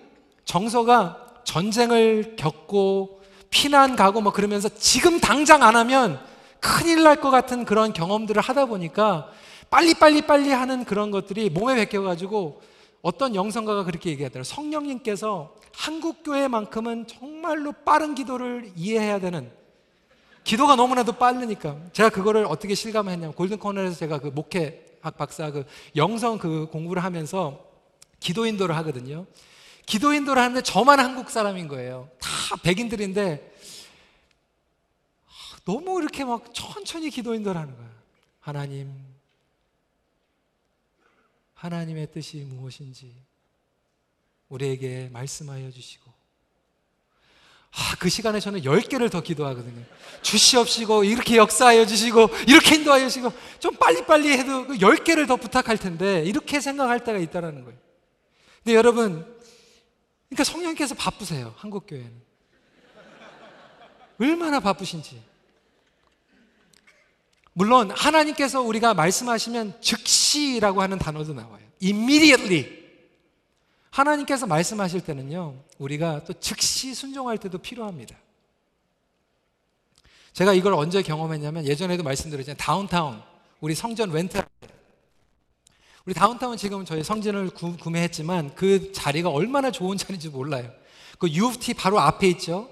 정서가 0.45 1.30
전쟁을 1.45 2.37
겪고 2.37 3.21
피난 3.51 3.97
가고 3.97 4.21
뭐 4.21 4.33
그러면서 4.33 4.69
지금 4.69 5.21
당장 5.21 5.63
안 5.63 5.77
하면 5.77 6.21
큰일 6.61 7.03
날 7.03 7.17
것 7.17 7.31
같은 7.31 7.65
그런 7.65 7.93
경험들을 7.93 8.41
하다 8.41 8.67
보니까 8.67 9.31
빨리 9.71 9.95
빨리 9.95 10.23
빨리 10.23 10.51
하는 10.51 10.85
그런 10.85 11.11
것들이 11.11 11.51
몸에 11.51 11.75
베껴가지고 11.77 12.61
어떤 13.03 13.35
영성가가 13.35 13.85
그렇게 13.85 14.11
얘기하더라고요. 14.11 14.45
성령님께서 14.45 15.55
한국 15.75 16.23
교회만큼은 16.23 17.07
정말로 17.07 17.73
빠른 17.73 18.15
기도를 18.15 18.73
이해해야 18.77 19.19
되는 19.21 19.51
기도가 20.45 20.77
너무나도 20.77 21.13
빠르니까 21.13 21.77
제가 21.93 22.11
그거를 22.11 22.45
어떻게 22.47 22.75
실감했냐면 22.75 23.35
골든 23.35 23.59
코너에서 23.59 23.97
제가 23.97 24.19
그 24.19 24.29
목회학 24.29 25.17
박사 25.17 25.51
그 25.51 25.65
영성 25.97 26.39
그 26.39 26.69
공부를 26.71 27.03
하면서 27.05 27.59
기도 28.19 28.45
인도를 28.47 28.77
하거든요. 28.77 29.27
기도 29.87 30.13
인도를 30.13 30.43
하는데 30.43 30.63
저만 30.63 31.01
한국 31.01 31.31
사람인 31.31 31.69
거예요. 31.69 32.09
다 32.21 32.29
백인들인데 32.63 33.51
너무 35.65 36.01
이렇게 36.01 36.25
막 36.25 36.53
천천히 36.55 37.11
기도 37.11 37.35
인도를 37.35 37.61
하는 37.61 37.77
거야. 37.77 37.91
하나님, 38.41 38.93
하나님의 41.55 42.11
뜻이 42.13 42.39
무엇인지 42.39 43.15
우리에게 44.49 45.11
말씀하여 45.13 45.71
주시고 45.71 46.11
아, 47.73 47.95
그 48.01 48.09
시간에 48.09 48.41
저는 48.41 48.63
10개를 48.63 49.11
더 49.11 49.21
기도하거든요. 49.21 49.85
주시옵시고, 50.23 51.05
이렇게 51.05 51.37
역사하여 51.37 51.87
주시고, 51.87 52.29
이렇게 52.49 52.75
인도하여 52.75 53.09
주시고, 53.09 53.33
좀 53.61 53.77
빨리빨리 53.77 54.29
해도 54.33 54.67
10개를 54.67 55.23
그더 55.23 55.37
부탁할 55.37 55.79
텐데, 55.79 56.25
이렇게 56.25 56.61
생각할 56.61 57.05
때가 57.05 57.19
있다는 57.19 57.65
거예요. 57.65 57.79
근데 58.65 58.75
여러분, 58.75 59.30
그러니까 60.31 60.45
성령께서 60.45 60.95
바쁘세요, 60.95 61.53
한국 61.57 61.87
교회는. 61.87 62.23
얼마나 64.21 64.61
바쁘신지. 64.61 65.21
물론, 67.53 67.91
하나님께서 67.91 68.61
우리가 68.61 68.95
말씀하시면 68.95 69.81
즉시라고 69.81 70.83
하는 70.83 70.99
단어도 70.99 71.35
나와요. 71.35 71.65
immediately. 71.83 72.81
하나님께서 73.91 74.47
말씀하실 74.47 75.01
때는요, 75.01 75.65
우리가 75.79 76.23
또 76.25 76.33
즉시 76.35 76.95
순종할 76.95 77.39
때도 77.39 77.59
필요합니다. 77.59 78.17
제가 80.33 80.55
이걸 80.55 80.75
언제 80.75 81.03
경험했냐면 81.03 81.67
예전에도 81.67 82.05
말씀드렸잖아요. 82.05 82.57
다운타운. 82.57 83.21
우리 83.61 83.75
성전 83.75 84.11
렌트 84.11 84.41
우리 86.07 86.15
다운타운 86.15 86.57
지금 86.57 86.85
저희 86.85 87.05
성전을 87.05 87.51
구, 87.51 87.77
구매했지만 87.77 88.55
그 88.55 88.91
자리가 88.93 89.29
얼마나 89.29 89.71
좋은 89.71 89.99
자리인지 89.99 90.31
몰라요. 90.31 90.71
그 91.19 91.29
U 91.31 91.49
of 91.49 91.59
T 91.59 91.75
바로 91.75 92.01
앞에 92.01 92.27
있죠. 92.29 92.71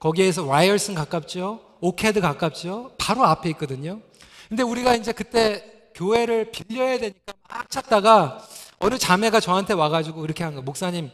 거기에서 0.00 0.44
Ryerson 0.44 0.94
가깝죠. 0.94 1.60
OCAD 1.80 2.20
가깝죠. 2.20 2.92
바로 2.98 3.24
앞에 3.24 3.48
있거든요. 3.50 4.00
근데 4.48 4.64
우리가 4.64 4.96
이제 4.96 5.12
그때 5.12 5.64
교회를 5.94 6.50
빌려야 6.50 6.98
되니까 6.98 7.32
막 7.48 7.70
찾다가 7.70 8.44
어느 8.80 8.98
자매가 8.98 9.38
저한테 9.38 9.74
와가지고 9.74 10.24
이렇게 10.24 10.42
한 10.42 10.54
거예요. 10.54 10.64
목사님, 10.64 11.10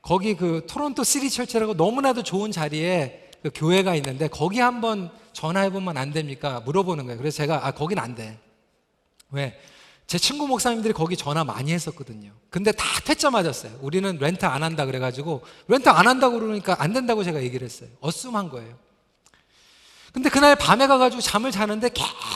거기 0.00 0.34
그 0.34 0.64
토론토 0.66 1.04
City 1.04 1.28
Church라고 1.28 1.74
너무나도 1.74 2.22
좋은 2.22 2.50
자리에 2.50 3.30
그 3.42 3.50
교회가 3.54 3.94
있는데 3.96 4.28
거기 4.28 4.60
한번 4.60 5.10
전화해보면 5.34 5.98
안 5.98 6.12
됩니까? 6.12 6.60
물어보는 6.64 7.04
거예요. 7.04 7.18
그래서 7.18 7.36
제가, 7.36 7.66
아, 7.66 7.72
거긴 7.72 7.98
안 7.98 8.14
돼. 8.14 8.38
왜? 9.30 9.58
제 10.06 10.18
친구 10.18 10.46
목사님들이 10.46 10.94
거기 10.94 11.16
전화 11.16 11.42
많이 11.42 11.72
했었거든요. 11.72 12.30
근데 12.48 12.70
다 12.70 12.84
퇴짜 13.04 13.28
맞았어요. 13.30 13.78
우리는 13.82 14.16
렌트 14.18 14.44
안 14.44 14.62
한다 14.62 14.86
그래가지고 14.86 15.42
렌트 15.66 15.88
안 15.88 16.06
한다고 16.06 16.38
그러니까 16.38 16.76
안 16.78 16.92
된다고 16.92 17.24
제가 17.24 17.42
얘기를 17.42 17.64
했어요. 17.64 17.88
어쌔한 18.00 18.48
거예요. 18.48 18.78
근데 20.12 20.30
그날 20.30 20.56
밤에 20.56 20.86
가가지고 20.86 21.20
잠을 21.20 21.50
자는데 21.50 21.90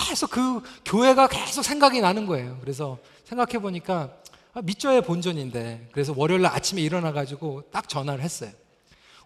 계속 0.09 0.31
그 0.31 0.63
교회가 0.85 1.29
계속 1.29 1.63
생각이 1.63 2.01
나는 2.01 2.27
거예요. 2.27 2.59
그래서 2.61 2.99
생각해 3.25 3.61
보니까 3.61 4.11
아, 4.53 4.61
밑져야 4.63 5.03
본전인데 5.03 5.89
그래서 5.93 6.13
월요일 6.17 6.43
날 6.43 6.53
아침에 6.53 6.83
일어나 6.83 7.13
가지고 7.13 7.63
딱 7.71 7.89
전화를 7.89 8.23
했어요. 8.23 8.51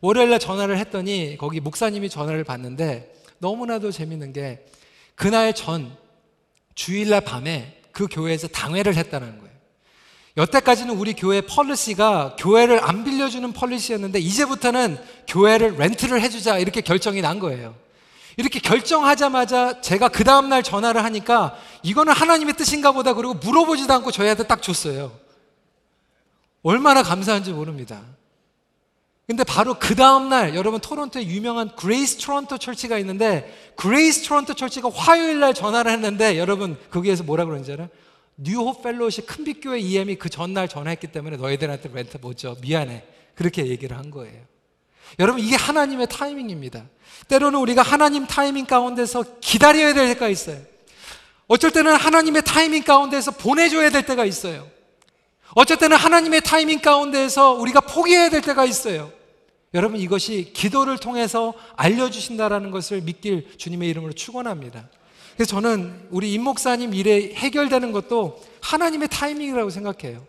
월요일 0.02 0.28
날 0.28 0.38
전화를 0.38 0.76
했더니 0.78 1.38
거기 1.38 1.61
목사님이 1.61 2.11
전화를 2.11 2.44
받는데 2.44 3.14
너무나도 3.38 3.90
재밌는 3.90 4.35
게 4.35 4.66
그날 5.14 5.54
전 5.54 5.96
주일날 6.74 7.22
밤에 7.22 7.80
그 7.94 8.07
교회에서 8.11 8.48
당회를 8.48 8.96
했다는 8.96 9.38
거예요. 9.38 9.54
여태까지는 10.37 10.98
우리 10.98 11.14
교회 11.14 11.40
policy가 11.40 12.37
교회를 12.38 12.83
안 12.83 13.04
빌려주는 13.04 13.52
policy였는데 13.53 14.18
이제부터는 14.18 14.98
교회를 15.28 15.76
렌트를 15.76 16.20
해주자 16.20 16.59
이렇게 16.59 16.80
결정이 16.80 17.20
난 17.22 17.38
거예요. 17.38 17.76
이렇게 18.37 18.59
결정하자마자 18.59 19.80
제가 19.80 20.09
그 20.09 20.24
다음날 20.24 20.64
전화를 20.64 21.04
하니까 21.04 21.57
이거는 21.85 22.12
하나님의 22.12 22.54
뜻인가 22.54 22.90
보다 22.90 23.14
그러고 23.14 23.35
물어보지도 23.35 23.94
않고 23.94 24.11
저희한테 24.11 24.42
딱 24.42 24.61
줬어요. 24.61 25.12
얼마나 26.64 27.04
감사한지 27.04 27.52
모릅니다. 27.52 28.02
근데 29.26 29.42
바로 29.42 29.74
그 29.78 29.94
다음날 29.94 30.54
여러분 30.54 30.80
토론토에 30.80 31.26
유명한 31.26 31.74
Grace 31.77 32.18
Toronto 32.18 32.59
Church가 32.59 32.98
있는데 32.98 33.72
Grace 33.74 34.29
Toronto 34.29 34.53
Church가 34.55 34.90
화요일 34.90 35.40
날 35.40 35.54
전화를 35.54 35.90
했는데 35.92 36.38
여러분 36.38 36.76
거기에서 36.90 37.24
뭐라 37.24 37.46
그러는지 37.46 37.72
알아요? 37.72 37.88
New 38.37 38.56
Hope 38.56 38.83
Fellowship 38.83 39.27
큰빛교회 39.26 39.78
EM이 39.78 40.16
그 40.16 40.28
전날 40.28 40.68
전화했기 40.68 41.06
때문에 41.06 41.37
너희들한테 41.37 41.90
렌트 41.92 42.18
못 42.18 42.37
줘. 42.37 42.56
미안해. 42.60 43.04
그렇게 43.34 43.66
얘기를 43.66 43.96
한 43.96 44.10
거예요. 44.10 44.42
여러분 45.18 45.40
이게 45.40 45.56
하나님의 45.56 46.08
타이밍입니다. 46.08 46.84
때로는 47.28 47.58
우리가 47.60 47.82
하나님 47.82 48.26
타이밍 48.26 48.66
가운데서 48.66 49.24
기다려야 49.40 49.94
될 49.94 50.08
때가 50.08 50.28
있어요. 50.28 50.58
어쩔 51.46 51.70
때는 51.70 51.94
하나님의 51.94 52.42
타이밍 52.42 52.82
가운데서 52.82 53.32
보내줘야 53.32 53.90
될 53.90 54.04
때가 54.04 54.24
있어요. 54.24 54.68
때는 55.77 55.97
하나님의 55.97 56.40
타이밍 56.40 56.81
가운데서 56.81 57.53
우리가 57.53 57.81
포기해야 57.81 58.29
될 58.29 58.40
때가 58.40 58.64
있어요. 58.64 59.12
여러분 59.73 59.99
이것이 59.99 60.53
기도를 60.53 60.99
통해서 60.99 61.53
알려주신다라는 61.77 62.71
것을 62.71 63.01
믿길 63.03 63.57
주님의 63.59 63.88
이름으로 63.90 64.12
축원합니다. 64.12 64.88
그래서 65.35 65.51
저는 65.51 66.09
우리 66.11 66.33
임 66.33 66.43
목사님 66.43 66.95
일에 66.95 67.35
해결되는 67.35 67.90
것도 67.93 68.40
하나님의 68.61 69.09
타이밍이라고 69.09 69.71
생각해요. 69.71 70.25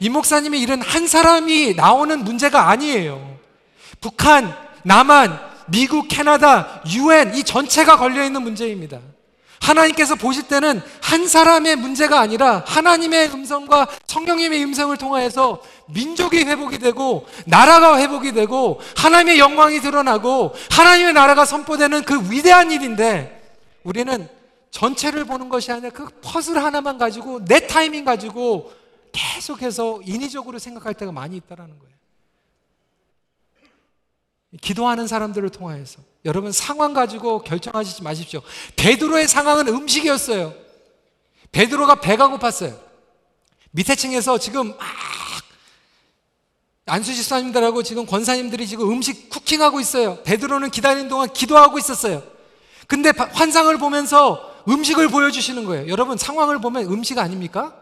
임 0.00 0.12
목사님의 0.12 0.60
일은 0.60 0.82
한 0.82 1.06
사람이 1.06 1.74
나오는 1.74 2.24
문제가 2.24 2.68
아니에요. 2.68 3.38
북한, 4.00 4.54
남한, 4.82 5.40
미국, 5.68 6.08
캐나다, 6.08 6.82
유엔 6.94 7.34
이 7.34 7.42
전체가 7.42 7.96
걸려 7.96 8.24
있는 8.24 8.42
문제입니다. 8.42 9.00
하나님께서 9.64 10.14
보실 10.14 10.46
때는 10.46 10.82
한 11.00 11.26
사람의 11.26 11.76
문제가 11.76 12.20
아니라 12.20 12.62
하나님의 12.66 13.30
음성과 13.32 13.88
성령님의 14.06 14.62
음성을 14.62 14.94
통하여서 14.96 15.62
민족이 15.88 16.44
회복이 16.44 16.78
되고 16.78 17.26
나라가 17.46 17.98
회복이 17.98 18.32
되고 18.32 18.80
하나님의 18.96 19.38
영광이 19.38 19.80
드러나고 19.80 20.54
하나님의 20.70 21.14
나라가 21.14 21.44
선포되는 21.44 22.02
그 22.02 22.30
위대한 22.30 22.70
일인데 22.70 23.42
우리는 23.84 24.28
전체를 24.70 25.24
보는 25.24 25.48
것이 25.48 25.72
아니라 25.72 25.90
그 25.90 26.08
퍼즐 26.20 26.58
하나만 26.58 26.98
가지고 26.98 27.44
내 27.44 27.66
타이밍 27.66 28.04
가지고 28.04 28.72
계속해서 29.12 30.00
인위적으로 30.04 30.58
생각할 30.58 30.94
때가 30.94 31.12
많이 31.12 31.36
있다라는 31.36 31.78
거예요. 31.78 31.94
기도하는 34.60 35.06
사람들을 35.06 35.48
통하여서 35.50 36.13
여러분 36.24 36.52
상황 36.52 36.94
가지고 36.94 37.42
결정하시지 37.42 38.02
마십시오. 38.02 38.40
베드로의 38.76 39.28
상황은 39.28 39.68
음식이었어요. 39.68 40.54
베드로가 41.52 41.96
배가 41.96 42.28
고팠어요. 42.28 42.78
밑에 43.72 43.94
층에서 43.94 44.38
지금 44.38 44.68
막 44.68 44.78
안수지 46.86 47.22
사님들하고 47.22 47.82
지금 47.82 48.06
권사님들이 48.06 48.66
지금 48.66 48.90
음식 48.90 49.30
쿠킹하고 49.30 49.80
있어요. 49.80 50.22
베드로는 50.22 50.70
기다리는 50.70 51.08
동안 51.08 51.32
기도하고 51.32 51.78
있었어요. 51.78 52.22
근데 52.86 53.10
환상을 53.16 53.76
보면서 53.78 54.52
음식을 54.68 55.08
보여주시는 55.08 55.64
거예요. 55.64 55.88
여러분 55.88 56.16
상황을 56.16 56.60
보면 56.60 56.84
음식 56.84 57.18
아닙니까? 57.18 57.74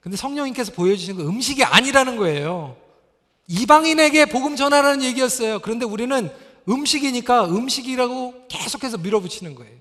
근데 0.00 0.16
성령님께서 0.16 0.72
보여주신 0.72 1.16
건 1.16 1.26
음식이 1.26 1.64
아니라는 1.64 2.16
거예요. 2.16 2.76
이방인에게 3.46 4.26
복음 4.26 4.56
전하라는 4.56 5.02
얘기였어요. 5.02 5.58
그런데 5.60 5.84
우리는 5.84 6.30
음식이니까 6.68 7.46
음식이라고 7.46 8.46
계속해서 8.48 8.98
밀어붙이는 8.98 9.54
거예요. 9.54 9.72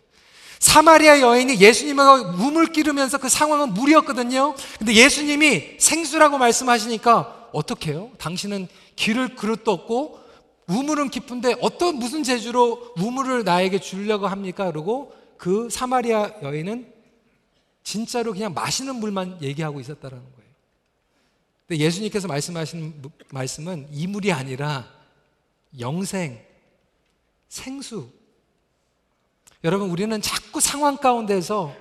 사마리아 0.59 1.19
여인이 1.19 1.59
예수님하고 1.59 2.41
우물 2.41 2.67
끼르면서 2.67 3.17
그 3.17 3.27
상황은 3.27 3.73
물이었거든요. 3.73 4.55
근데 4.77 4.93
예수님이 4.93 5.77
생수라고 5.77 6.37
말씀하시니까 6.37 7.49
어떻게요? 7.51 8.11
당신은 8.17 8.67
길을 8.95 9.35
그릇도 9.35 9.71
없고 9.71 10.19
우물은 10.67 11.09
깊은데 11.09 11.55
어떤 11.61 11.97
무슨 11.97 12.23
재주로 12.23 12.93
우물을 12.97 13.43
나에게 13.43 13.79
주려고 13.79 14.27
합니까? 14.27 14.65
그러고 14.71 15.13
그 15.37 15.69
사마리아 15.69 16.31
여인은 16.41 16.91
진짜로 17.83 18.31
그냥 18.31 18.53
마시는 18.53 18.95
물만 18.95 19.39
얘기하고 19.41 19.81
있었다는 19.81 20.17
거예요. 20.17 20.51
근데 21.67 21.83
예수님께서 21.83 22.27
말씀하신 22.27 23.01
말씀은 23.31 23.87
이 23.91 24.07
물이 24.07 24.31
아니라 24.31 24.87
영생, 25.79 26.39
생수. 27.53 28.09
여러분, 29.63 29.91
우리는 29.91 30.19
자꾸 30.23 30.59
상황 30.59 30.97
가운데서 30.97 31.75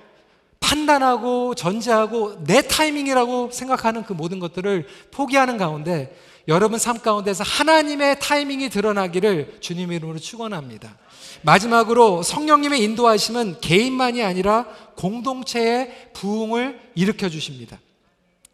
판단하고 0.59 1.55
전제하고 1.55 2.43
내 2.43 2.61
타이밍이라고 2.61 3.49
생각하는 3.51 4.03
그 4.03 4.13
모든 4.13 4.39
것들을 4.39 4.87
포기하는 5.11 5.57
가운데 5.57 6.15
여러분 6.47 6.77
삶 6.77 6.99
가운데서 6.99 7.43
하나님의 7.43 8.19
타이밍이 8.19 8.69
드러나기를 8.69 9.57
주님 9.61 9.91
이름으로 9.91 10.19
축원합니다. 10.19 10.95
마지막으로 11.41 12.21
성령님의 12.21 12.81
인도하심은 12.83 13.59
개인만이 13.59 14.23
아니라 14.23 14.67
공동체의 14.95 16.11
부흥을 16.13 16.79
일으켜 16.95 17.29
주십니다. 17.29 17.79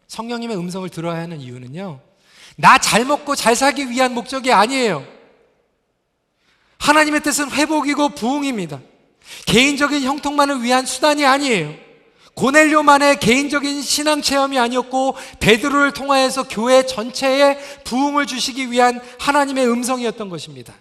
성령님의 0.07 0.57
음성을 0.57 0.87
들어야 0.89 1.19
하는 1.21 1.41
이유는요. 1.41 1.99
나 2.55 2.77
잘 2.77 3.05
먹고 3.05 3.35
잘 3.35 3.55
살기 3.55 3.89
위한 3.89 4.13
목적이 4.13 4.53
아니에요. 4.53 5.18
하나님의 6.79 7.21
뜻은 7.21 7.51
회복이고 7.51 8.09
부흥입니다. 8.09 8.79
개인적인 9.45 10.01
형통만을 10.01 10.63
위한 10.63 10.85
수단이 10.85 11.25
아니에요. 11.25 11.73
고넬료만의 12.33 13.19
개인적인 13.19 13.81
신앙 13.81 14.21
체험이 14.21 14.57
아니었고 14.57 15.15
베드로를 15.39 15.91
통하여서 15.91 16.47
교회 16.47 16.85
전체에 16.85 17.57
부흥을 17.83 18.25
주시기 18.25 18.71
위한 18.71 19.01
하나님의 19.19 19.69
음성이었던 19.69 20.29
것입니다. 20.29 20.73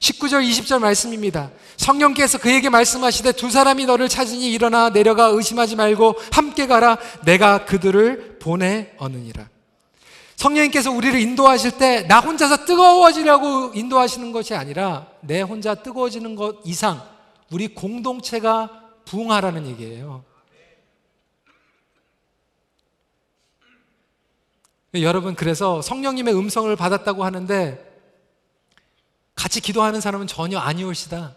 19절 0.00 0.46
20절 0.46 0.80
말씀입니다. 0.80 1.50
성령께서 1.78 2.36
그에게 2.36 2.68
말씀하시되 2.68 3.32
두 3.32 3.50
사람이 3.50 3.86
너를 3.86 4.10
찾으니 4.10 4.52
일어나 4.52 4.90
내려가 4.90 5.26
의심하지 5.26 5.76
말고 5.76 6.16
함께 6.30 6.66
가라 6.66 6.98
내가 7.24 7.64
그들을 7.64 8.38
보내 8.38 8.90
어느니라. 8.98 9.53
성령님께서 10.44 10.90
우리를 10.90 11.18
인도하실 11.18 11.78
때 11.78 12.06
나 12.06 12.20
혼자서 12.20 12.66
뜨거워지려고 12.66 13.72
인도하시는 13.74 14.30
것이 14.32 14.54
아니라 14.54 15.06
내 15.20 15.40
혼자 15.40 15.74
뜨거워지는 15.74 16.34
것 16.36 16.58
이상 16.64 17.00
우리 17.50 17.68
공동체가 17.68 18.92
부흥하라는 19.06 19.66
얘기예요. 19.68 20.24
여러분 24.94 25.34
그래서 25.34 25.82
성령님의 25.82 26.34
음성을 26.36 26.74
받았다고 26.76 27.24
하는데 27.24 27.92
같이 29.34 29.60
기도하는 29.60 30.00
사람은 30.00 30.26
전혀 30.26 30.58
아니올시다. 30.58 31.34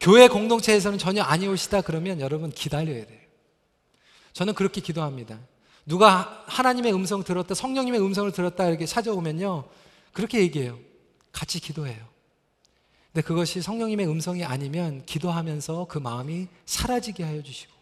교회 0.00 0.28
공동체에서는 0.28 0.98
전혀 0.98 1.22
아니올시다. 1.22 1.82
그러면 1.82 2.20
여러분 2.20 2.50
기다려야 2.50 3.04
돼요. 3.04 3.20
저는 4.32 4.54
그렇게 4.54 4.80
기도합니다. 4.80 5.38
누가 5.84 6.44
하나님의 6.46 6.92
음성 6.94 7.24
들었다, 7.24 7.54
성령님의 7.54 8.00
음성을 8.00 8.30
들었다 8.32 8.68
이렇게 8.68 8.86
찾아오면요. 8.86 9.64
그렇게 10.12 10.40
얘기해요. 10.40 10.78
같이 11.32 11.60
기도해요. 11.60 12.12
근데 13.12 13.26
그것이 13.26 13.60
성령님의 13.60 14.06
음성이 14.06 14.44
아니면 14.44 15.02
기도하면서 15.04 15.86
그 15.88 15.98
마음이 15.98 16.48
사라지게 16.64 17.24
하여 17.24 17.42
주시고 17.42 17.72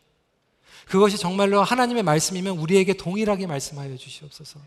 그것이 0.86 1.18
정말로 1.18 1.62
하나님의 1.62 2.02
말씀이면 2.02 2.58
우리에게 2.58 2.94
동일하게 2.94 3.46
말씀하여 3.46 3.96
주시옵소서. 3.96 4.58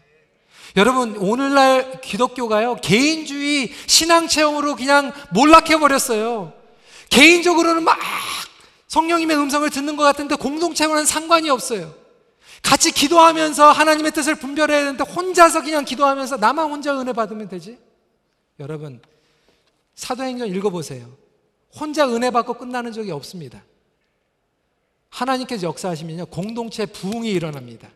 여러분, 0.78 1.18
오늘날 1.18 2.00
기독교가요, 2.00 2.78
개인주의 2.78 3.70
신앙 3.88 4.28
체험으로 4.30 4.76
그냥 4.76 5.12
몰락해 5.32 5.78
버렸어요. 5.80 6.54
개인적으로는 7.10 7.84
막 7.84 8.00
성령님의 8.88 9.36
음성을 9.38 9.70
듣는 9.70 9.98
것 9.98 10.04
같은데 10.04 10.36
공동체와는 10.36 11.06
상관이 11.06 11.50
없어요. 11.50 11.94
같이 12.64 12.92
기도하면서 12.92 13.72
하나님의 13.72 14.14
뜻을 14.14 14.36
분별해야 14.36 14.80
되는데 14.80 15.04
혼자서 15.04 15.62
그냥 15.62 15.86
기도하면서 15.86 16.38
나만 16.38 16.72
혼자 16.72 17.00
은혜 17.00 17.14
받으면 17.14 17.50
되지? 17.50 17.78
여러분, 18.60 19.00
사도행전 19.94 20.48
읽어보세요. 20.48 21.06
혼자 21.80 22.08
은혜 22.08 22.32
받고 22.32 22.56
끝나는 22.56 22.92
적이 22.92 23.12
없습니다. 23.12 23.62
하나님께서 25.10 25.68
역사하시면요, 25.68 26.26
공동체 26.28 26.88
부흥이 26.88 27.30
일어납니다. 27.30 27.90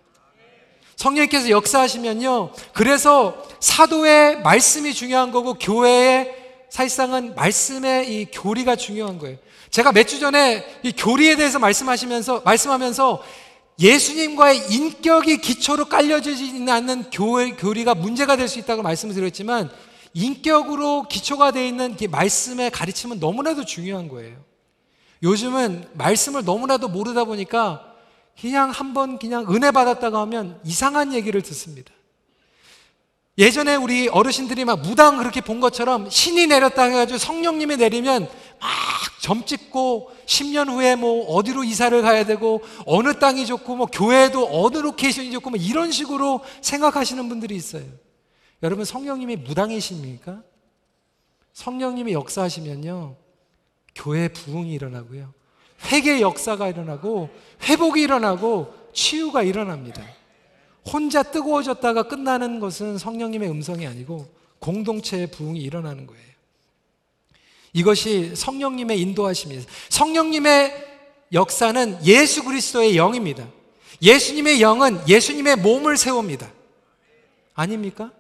성령님께서 0.97 1.49
역사하시면요. 1.49 2.51
그래서 2.73 3.43
사도의 3.59 4.41
말씀이 4.41 4.93
중요한 4.93 5.31
거고 5.31 5.53
교회의 5.55 6.35
사실상은 6.69 7.33
말씀의 7.35 8.11
이 8.21 8.25
교리가 8.25 8.75
중요한 8.75 9.17
거예요. 9.17 9.37
제가 9.69 9.91
몇 9.91 10.07
주 10.07 10.19
전에 10.19 10.65
이 10.83 10.91
교리에 10.91 11.35
대해서 11.35 11.59
말씀하시면서 11.59 12.41
말씀하면서 12.41 13.23
예수님과의 13.79 14.71
인격이 14.71 15.37
기초로 15.37 15.85
깔려지지 15.85 16.65
않는 16.69 17.11
교회 17.11 17.51
교리가 17.51 17.93
문제가 17.95 18.35
될 18.35 18.47
수 18.47 18.59
있다고 18.59 18.81
말씀을 18.81 19.13
드렸지만 19.13 19.69
인격으로 20.13 21.07
기초가 21.07 21.51
되어 21.51 21.63
있는 21.63 21.95
말씀의 22.09 22.71
가르침은 22.71 23.19
너무나도 23.19 23.65
중요한 23.65 24.07
거예요. 24.07 24.35
요즘은 25.21 25.89
말씀을 25.93 26.43
너무나도 26.43 26.87
모르다 26.87 27.23
보니까 27.25 27.93
그냥 28.39 28.69
한번 28.69 29.19
그냥 29.19 29.45
은혜 29.53 29.71
받았다가 29.71 30.21
하면 30.21 30.59
이상한 30.63 31.13
얘기를 31.13 31.41
듣습니다. 31.41 31.91
예전에 33.37 33.75
우리 33.75 34.07
어르신들이 34.07 34.65
막 34.65 34.81
무당 34.81 35.17
그렇게 35.17 35.41
본 35.41 35.59
것처럼 35.59 36.09
신이 36.09 36.47
내렸다 36.47 36.83
해가지고 36.85 37.19
성령님이 37.19 37.77
내리면 37.77 38.27
막 38.59 38.69
점 39.19 39.45
찍고 39.45 40.11
10년 40.25 40.69
후에 40.69 40.95
뭐 40.95 41.25
어디로 41.25 41.63
이사를 41.63 41.99
가야 42.01 42.25
되고 42.25 42.61
어느 42.85 43.17
땅이 43.17 43.45
좋고 43.45 43.75
뭐 43.75 43.87
교회도 43.87 44.49
어느 44.51 44.77
location이 44.77 45.31
좋고 45.31 45.51
뭐 45.51 45.59
이런 45.59 45.91
식으로 45.91 46.41
생각하시는 46.61 47.27
분들이 47.27 47.55
있어요. 47.55 47.83
여러분 48.63 48.85
성령님이 48.85 49.37
무당이십니까? 49.37 50.41
성령님이 51.53 52.13
역사하시면요. 52.13 53.15
교회 53.95 54.27
부흥이 54.27 54.71
일어나고요. 54.73 55.33
회개 55.91 56.21
역사가 56.21 56.67
일어나고 56.67 57.29
회복이 57.63 58.01
일어나고 58.01 58.73
치유가 58.93 59.43
일어납니다. 59.43 60.03
혼자 60.91 61.23
뜨거워졌다가 61.23 62.03
끝나는 62.03 62.59
것은 62.59 62.97
성령님의 62.97 63.49
음성이 63.49 63.87
아니고 63.87 64.27
공동체의 64.59 65.27
부흥이 65.27 65.59
일어나는 65.59 66.07
거예요. 66.07 66.36
이것이 67.73 68.35
성령님의 68.35 68.99
인도하심입니다. 69.01 69.71
성령님의 69.89 70.85
역사는 71.33 72.05
예수 72.05 72.43
그리스도의 72.43 72.97
영입니다. 72.97 73.47
예수님의 74.01 74.61
영은 74.61 75.07
예수님의 75.07 75.57
몸을 75.57 75.97
세웁니다. 75.97 76.51
아닙니까? 77.53 78.11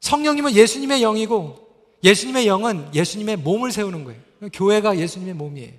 성령님은 0.00 0.54
예수님의 0.54 1.00
영이고 1.00 1.68
예수님의 2.02 2.46
영은 2.46 2.94
예수님의 2.94 3.36
몸을 3.36 3.72
세우는 3.72 4.04
거예요. 4.04 4.20
교회가 4.52 4.98
예수님의 4.98 5.34
몸이에요. 5.34 5.72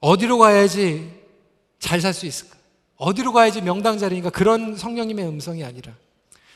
어디로 0.00 0.38
가야지 0.38 1.18
잘 1.78 2.00
살 2.00 2.12
수 2.12 2.26
있을까? 2.26 2.56
어디로 2.96 3.32
가야지 3.32 3.60
명당 3.60 3.98
자리인가? 3.98 4.30
그런 4.30 4.76
성령님의 4.76 5.26
음성이 5.26 5.62
아니라 5.64 5.94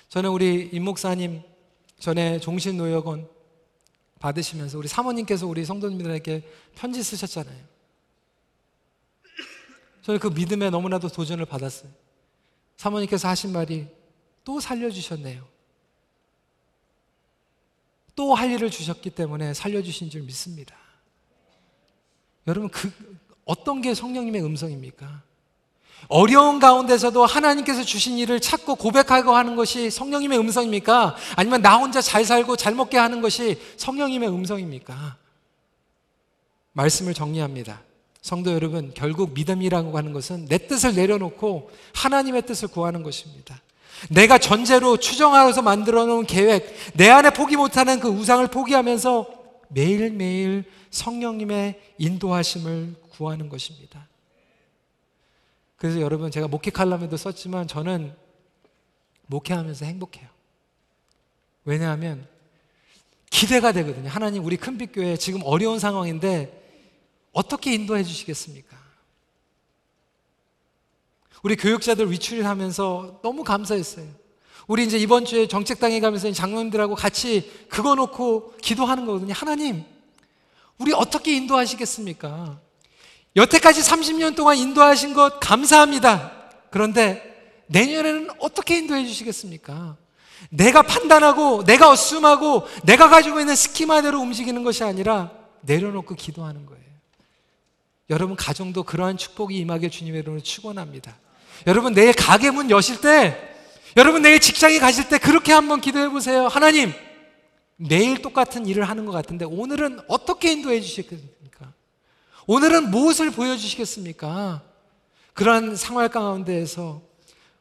저는 0.09 0.31
우리 0.31 0.71
임 0.73 0.85
목사님 0.85 1.43
전에 2.03 2.41
종신노역원 2.41 3.29
받으시면서 4.19 4.77
우리 4.77 4.89
사모님께서 4.89 5.47
우리 5.47 5.65
성도님들에게 5.65 6.43
편지 6.75 7.01
쓰셨잖아요. 7.01 7.65
저는 10.03 10.19
그 10.19 10.27
믿음에 10.27 10.69
너무나도 10.71 11.07
도전을 11.07 11.47
받았어요. 11.47 11.93
사모님께서 12.77 13.29
하신 13.29 13.53
말이 13.53 13.87
또 14.43 14.59
살려주셨네요. 14.59 15.47
또 18.17 18.35
할 18.35 18.51
일을 18.51 18.69
주셨기 18.69 19.11
때문에 19.11 19.55
살려주신 19.55 20.11
줄 20.11 20.23
믿습니다. 20.23 20.77
여러분, 22.49 22.69
그, 22.69 22.91
어떤 23.45 23.81
게 23.81 23.95
성령님의 23.95 24.43
음성입니까? 24.43 25.23
어려운 26.09 26.59
가운데서도 26.59 27.25
하나님께서 27.25 27.83
주신 27.83 28.19
일을 28.19 28.41
찾고 28.41 28.77
고백하고 28.77 29.35
하는 29.35 29.57
것이 29.57 29.91
성령님의 29.91 30.39
음성입니까? 30.39 31.17
아니면 31.37 31.63
나 31.63 31.77
혼자 31.77 32.01
잘 32.01 32.25
살고 32.25 32.57
잘 32.57 32.75
먹게 32.75 32.99
하는 32.99 33.21
것이 33.21 33.61
성령님의 33.77 34.29
음성입니까? 34.29 35.17
말씀을 36.73 37.15
정리합니다. 37.15 37.83
성도 38.21 38.53
여러분, 38.53 38.93
결국 38.95 39.33
믿음이라고 39.35 39.97
하는 39.97 40.13
것은 40.13 40.47
내 40.47 40.59
뜻을 40.59 40.95
내려놓고 40.95 41.71
하나님의 41.95 42.43
뜻을 42.43 42.69
구하는 42.69 43.03
것입니다. 43.03 43.61
내가 44.11 44.39
전제로 44.39 44.97
추정하여서 44.97 45.63
만들어 45.63 46.07
놓은 46.07 46.27
계획, 46.27 46.75
내 46.95 47.09
안에 47.09 47.31
포기 47.31 47.57
못하는 47.57 48.01
그 48.01 48.09
우상을 48.09 48.47
포기하면서 48.49 49.27
매일매일 49.69 50.65
성령님의 50.91 51.81
인도하심을 51.99 52.95
구하는 53.11 53.49
것입니다. 53.49 54.07
그래서 55.83 56.01
여러분 56.01 56.31
제가 56.31 56.47
목회 56.47 56.71
칼럼에도 56.71 57.17
썼지만 57.17 57.67
저는 57.67 58.15
목회하면서 59.27 59.85
행복해요. 59.85 60.29
왜냐하면 61.65 62.25
기대가 63.29 63.73
되거든요. 63.73 64.09
하나님 64.09 64.45
우리 64.45 64.57
큰빛교회 64.57 65.17
지금 65.17 65.41
어려운 65.43 65.81
상황인데 65.81 66.87
어떻게 67.33 67.75
인도해 67.75 68.05
주시겠습니까? 68.05 68.77
우리 71.43 71.57
교육자들 71.57 72.13
위출을 72.13 72.47
하면서 72.47 73.19
너무 73.21 73.43
감사했어요. 73.43 74.07
우리 74.69 74.85
이제 74.85 74.99
이번 74.99 75.25
주에 75.25 75.49
정책당에 75.49 75.99
가면서 75.99 76.31
장로님들하고 76.31 76.95
같이 76.95 77.67
그거 77.69 77.97
놓고 77.97 78.55
기도하는 78.63 79.05
거거든요. 79.05 79.35
하나님, 79.35 79.85
우리 80.79 80.93
어떻게 80.93 81.35
인도하시겠습니까? 81.35 82.61
여태까지 83.37 83.81
30년 83.81 84.37
동안 84.37 84.57
인도하신 84.57 85.15
것 85.15 85.41
감사합니다. 85.41 86.33
그런데 86.71 87.23
내년에는 87.69 88.31
어떻게 88.39 88.79
인도해 88.79 89.07
주시겠습니까? 89.07 89.97
내가 90.51 90.83
판단하고, 90.83 91.65
내가 91.65 91.91
어스움하고, 91.91 92.67
내가 92.85 93.09
가지고 93.09 93.41
있는 93.41 93.57
스키마대로 93.57 94.21
움직이는 94.21 94.65
것이 94.65 94.85
아니라 94.85 95.31
내려놓고 95.63 96.15
기도하는 96.15 96.67
거예요. 96.67 96.83
여러분 98.11 98.37
가정도 98.37 98.83
그러한 98.83 99.17
축복이 99.17 99.57
임하게 99.57 99.89
주님의 99.89 100.21
이름으로 100.21 100.43
축원합니다. 100.43 101.17
여러분 101.67 101.95
내일 101.95 102.13
가게 102.13 102.51
문 102.51 102.69
여실 102.71 103.01
때 103.01 103.39
여러분 103.97 104.23
내일 104.23 104.41
직장에 104.41 104.79
가실 104.79 105.09
때 105.09 105.19
그렇게 105.19 105.53
한번 105.53 105.81
기도해 105.81 106.11
보세요. 106.11 106.47
하나님 106.47 106.93
매일 107.77 108.21
똑같은 108.21 108.67
일을 108.67 108.85
하는 108.85 109.07
것 109.07 109.13
같은데 109.13 109.45
오늘은 109.45 110.01
어떻게 110.09 110.53
인도해 110.53 110.81
주시겠습니까? 110.81 111.42
오늘은 112.53 112.91
무엇을 112.91 113.31
보여주시겠습니까? 113.31 114.63
그러한 115.33 115.75
생활 115.75 116.11
가운데에서 116.11 117.01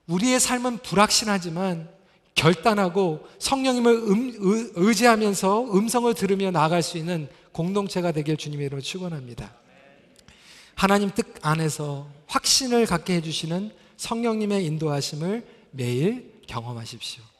우리의 0.06 0.38
삶은 0.38 0.80
불확실하지만 0.80 1.88
결단하고 2.36 3.26
성령님을 3.40 3.94
음, 3.94 4.34
의, 4.38 4.72
의지하면서 4.76 5.74
음성을 5.74 6.14
들으며 6.14 6.52
나아갈 6.52 6.84
수 6.84 6.98
있는 6.98 7.30
공동체가 7.54 8.12
되길 8.12 8.36
주님의 8.36 8.66
이름으로 8.66 8.82
축원합니다. 8.82 9.54
하나님 10.76 11.10
뜻 11.12 11.26
안에서 11.42 12.10
확신을 12.28 12.86
갖게 12.86 13.16
해주시는 13.16 13.72
성령님의 13.96 14.66
인도하심을 14.66 15.48
매일 15.72 16.34
경험하십시오. 16.48 17.31